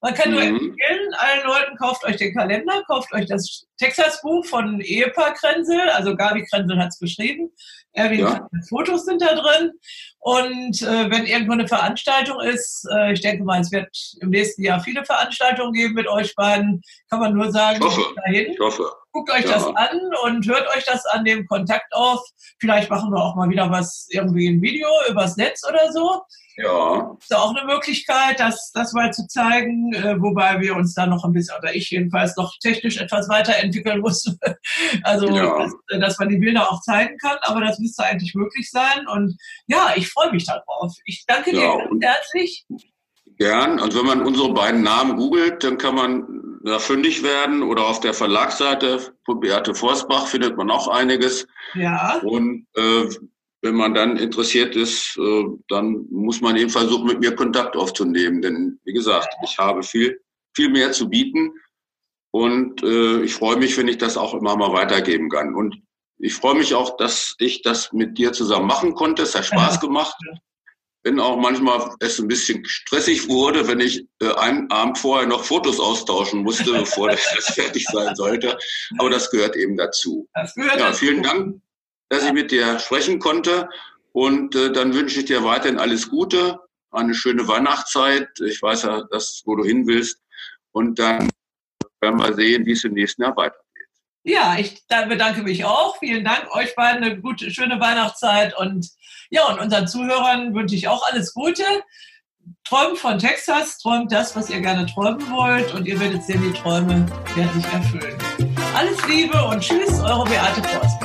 Man 0.00 0.14
kann 0.14 0.30
mhm. 0.30 0.34
nur 0.34 0.42
empfehlen, 0.42 1.14
allen 1.16 1.46
Leuten, 1.46 1.76
kauft 1.76 2.04
euch 2.04 2.16
den 2.16 2.34
Kalender, 2.34 2.82
kauft 2.88 3.12
euch 3.12 3.26
das 3.26 3.66
Texas-Buch 3.78 4.44
von 4.46 4.80
Ehepaar 4.80 5.34
Krenzel, 5.34 5.80
also 5.90 6.16
Gabi 6.16 6.44
Krenzel 6.50 6.78
hat 6.78 6.88
es 6.88 6.98
geschrieben. 6.98 7.50
Erwin, 7.92 8.20
ja. 8.20 8.48
Fotos 8.68 9.04
sind 9.04 9.22
da 9.22 9.34
drin. 9.34 9.72
Und 10.18 10.82
äh, 10.82 11.10
wenn 11.10 11.26
irgendwo 11.26 11.52
eine 11.52 11.68
Veranstaltung 11.68 12.40
ist, 12.40 12.86
äh, 12.92 13.12
ich 13.12 13.20
denke 13.20 13.44
mal, 13.44 13.60
es 13.60 13.72
wird 13.72 13.88
im 14.20 14.30
nächsten 14.30 14.62
Jahr 14.62 14.80
viele 14.80 15.04
Veranstaltungen 15.04 15.72
geben 15.72 15.94
mit 15.94 16.08
euch 16.08 16.34
beiden, 16.34 16.80
kann 17.10 17.20
man 17.20 17.34
nur 17.34 17.50
sagen, 17.50 17.78
ich 17.80 17.84
hoffe. 17.84 18.14
dahin. 18.16 18.52
Ich 18.52 18.60
hoffe. 18.60 18.90
Guckt 19.12 19.30
euch 19.30 19.44
ja. 19.44 19.52
das 19.52 19.66
an 19.66 20.00
und 20.24 20.46
hört 20.46 20.66
euch 20.76 20.84
das 20.84 21.04
an 21.06 21.24
dem 21.24 21.46
Kontakt 21.46 21.92
auf. 21.92 22.20
Vielleicht 22.58 22.90
machen 22.90 23.10
wir 23.10 23.22
auch 23.22 23.36
mal 23.36 23.50
wieder 23.50 23.70
was, 23.70 24.06
irgendwie 24.10 24.48
ein 24.48 24.62
Video 24.62 24.88
übers 25.08 25.36
Netz 25.36 25.62
oder 25.68 25.92
so. 25.92 26.22
Ja. 26.56 27.16
Ist 27.20 27.34
auch 27.34 27.54
eine 27.54 27.66
Möglichkeit, 27.66 28.38
das, 28.38 28.72
das 28.72 28.92
mal 28.92 29.12
zu 29.12 29.26
zeigen, 29.26 29.92
äh, 29.94 30.20
wobei 30.20 30.60
wir 30.60 30.76
uns 30.76 30.94
da 30.94 31.06
noch 31.06 31.24
ein 31.24 31.32
bisschen, 31.32 31.56
oder 31.58 31.74
ich 31.74 31.90
jedenfalls, 31.90 32.36
noch 32.36 32.52
technisch 32.60 32.98
etwas 32.98 33.28
weiterentwickeln 33.28 34.00
muss. 34.00 34.24
also, 35.02 35.28
ja. 35.28 35.58
dass, 35.58 36.00
dass, 36.00 36.18
man 36.18 36.28
die 36.28 36.38
Bilder 36.38 36.70
auch 36.70 36.80
zeigen 36.82 37.16
kann, 37.18 37.38
aber 37.42 37.60
das 37.60 37.78
müsste 37.78 38.04
eigentlich 38.04 38.34
möglich 38.34 38.70
sein. 38.70 39.06
Und 39.08 39.36
ja, 39.66 39.92
ich 39.96 40.08
freue 40.08 40.30
mich 40.30 40.44
darauf. 40.44 40.94
Ich 41.04 41.24
danke 41.26 41.54
ja. 41.54 41.76
dir 41.76 41.88
ganz 41.88 42.04
herzlich. 42.04 42.66
Gern. 43.38 43.80
Und 43.80 43.94
wenn 43.94 44.06
man 44.06 44.22
unsere 44.22 44.52
beiden 44.52 44.82
Namen 44.82 45.16
googelt, 45.16 45.64
dann 45.64 45.78
kann 45.78 45.94
man 45.94 46.41
da 46.64 46.78
fündig 46.78 47.22
werden 47.22 47.62
oder 47.62 47.86
auf 47.86 48.00
der 48.00 48.14
Verlagsseite 48.14 49.14
von 49.24 49.40
Beate 49.40 49.74
Forsbach 49.74 50.26
findet 50.26 50.56
man 50.56 50.70
auch 50.70 50.88
einiges. 50.88 51.46
Ja. 51.74 52.18
Und 52.22 52.66
äh, 52.74 53.08
wenn 53.62 53.74
man 53.76 53.94
dann 53.94 54.16
interessiert 54.16 54.76
ist, 54.76 55.16
äh, 55.18 55.44
dann 55.68 56.06
muss 56.10 56.40
man 56.40 56.56
eben 56.56 56.70
versuchen, 56.70 57.06
mit 57.06 57.20
mir 57.20 57.34
Kontakt 57.34 57.76
aufzunehmen. 57.76 58.42
Denn 58.42 58.80
wie 58.84 58.92
gesagt, 58.92 59.28
ich 59.44 59.58
habe 59.58 59.82
viel, 59.82 60.20
viel 60.54 60.68
mehr 60.68 60.92
zu 60.92 61.08
bieten. 61.08 61.52
Und 62.32 62.82
äh, 62.82 63.22
ich 63.22 63.34
freue 63.34 63.56
mich, 63.56 63.76
wenn 63.76 63.88
ich 63.88 63.98
das 63.98 64.16
auch 64.16 64.34
immer 64.34 64.56
mal 64.56 64.72
weitergeben 64.72 65.28
kann. 65.28 65.54
Und 65.54 65.76
ich 66.18 66.34
freue 66.34 66.54
mich 66.54 66.74
auch, 66.74 66.96
dass 66.96 67.34
ich 67.38 67.62
das 67.62 67.92
mit 67.92 68.18
dir 68.18 68.32
zusammen 68.32 68.66
machen 68.66 68.94
konnte. 68.94 69.22
Es 69.22 69.34
hat 69.34 69.44
Spaß 69.44 69.80
gemacht. 69.80 70.16
Wenn 71.04 71.18
auch 71.18 71.36
manchmal 71.36 71.90
es 72.00 72.18
ein 72.20 72.28
bisschen 72.28 72.64
stressig 72.64 73.28
wurde, 73.28 73.66
wenn 73.66 73.80
ich 73.80 74.06
äh, 74.20 74.32
einen 74.34 74.70
Abend 74.70 74.98
vorher 74.98 75.26
noch 75.26 75.44
Fotos 75.44 75.80
austauschen 75.80 76.42
musste, 76.42 76.72
bevor 76.72 77.10
das 77.10 77.20
fertig 77.54 77.84
sein 77.90 78.14
sollte. 78.14 78.56
Aber 78.98 79.10
das 79.10 79.30
gehört 79.30 79.56
eben 79.56 79.76
dazu. 79.76 80.28
Das 80.34 80.54
gehört 80.54 80.78
ja, 80.78 80.86
dazu. 80.88 80.98
vielen 80.98 81.22
Dank 81.22 81.60
dass 82.12 82.24
ich 82.24 82.32
mit 82.34 82.50
dir 82.50 82.78
sprechen 82.78 83.18
konnte. 83.18 83.70
Und 84.12 84.54
äh, 84.54 84.70
dann 84.70 84.92
wünsche 84.92 85.20
ich 85.20 85.24
dir 85.24 85.44
weiterhin 85.44 85.78
alles 85.78 86.10
Gute, 86.10 86.58
eine 86.90 87.14
schöne 87.14 87.48
Weihnachtszeit. 87.48 88.28
Ich 88.40 88.60
weiß 88.60 88.82
ja, 88.82 89.04
dass, 89.10 89.40
wo 89.46 89.56
du 89.56 89.64
hin 89.64 89.86
willst. 89.86 90.20
Und 90.72 90.98
dann 90.98 91.30
werden 92.02 92.20
wir 92.20 92.34
sehen, 92.34 92.66
wie 92.66 92.72
es 92.72 92.84
im 92.84 92.92
nächsten 92.92 93.22
Jahr 93.22 93.34
weitergeht. 93.34 93.61
Ja, 94.24 94.56
ich 94.56 94.86
bedanke 94.86 95.42
mich 95.42 95.64
auch. 95.64 95.98
Vielen 95.98 96.24
Dank 96.24 96.54
euch 96.54 96.74
beiden 96.76 97.02
eine 97.02 97.20
gute, 97.20 97.50
schöne 97.50 97.80
Weihnachtszeit. 97.80 98.56
Und 98.56 98.88
ja, 99.30 99.46
und 99.46 99.58
unseren 99.58 99.88
Zuhörern 99.88 100.54
wünsche 100.54 100.76
ich 100.76 100.88
auch 100.88 101.04
alles 101.10 101.34
Gute. 101.34 101.64
Träumt 102.64 102.98
von 102.98 103.18
Texas, 103.18 103.78
träumt 103.78 104.12
das, 104.12 104.36
was 104.36 104.48
ihr 104.50 104.60
gerne 104.60 104.86
träumen 104.86 105.28
wollt. 105.30 105.74
Und 105.74 105.86
ihr 105.86 105.98
werdet 105.98 106.22
sehen, 106.22 106.42
die 106.42 106.58
Träume 106.58 107.06
werden 107.34 107.60
sich 107.60 107.72
erfüllen. 107.72 108.18
Alles 108.74 109.04
Liebe 109.06 109.44
und 109.44 109.60
Tschüss, 109.60 110.00
eure 110.00 110.24
Beate 110.24 110.62
Forst. 110.68 111.01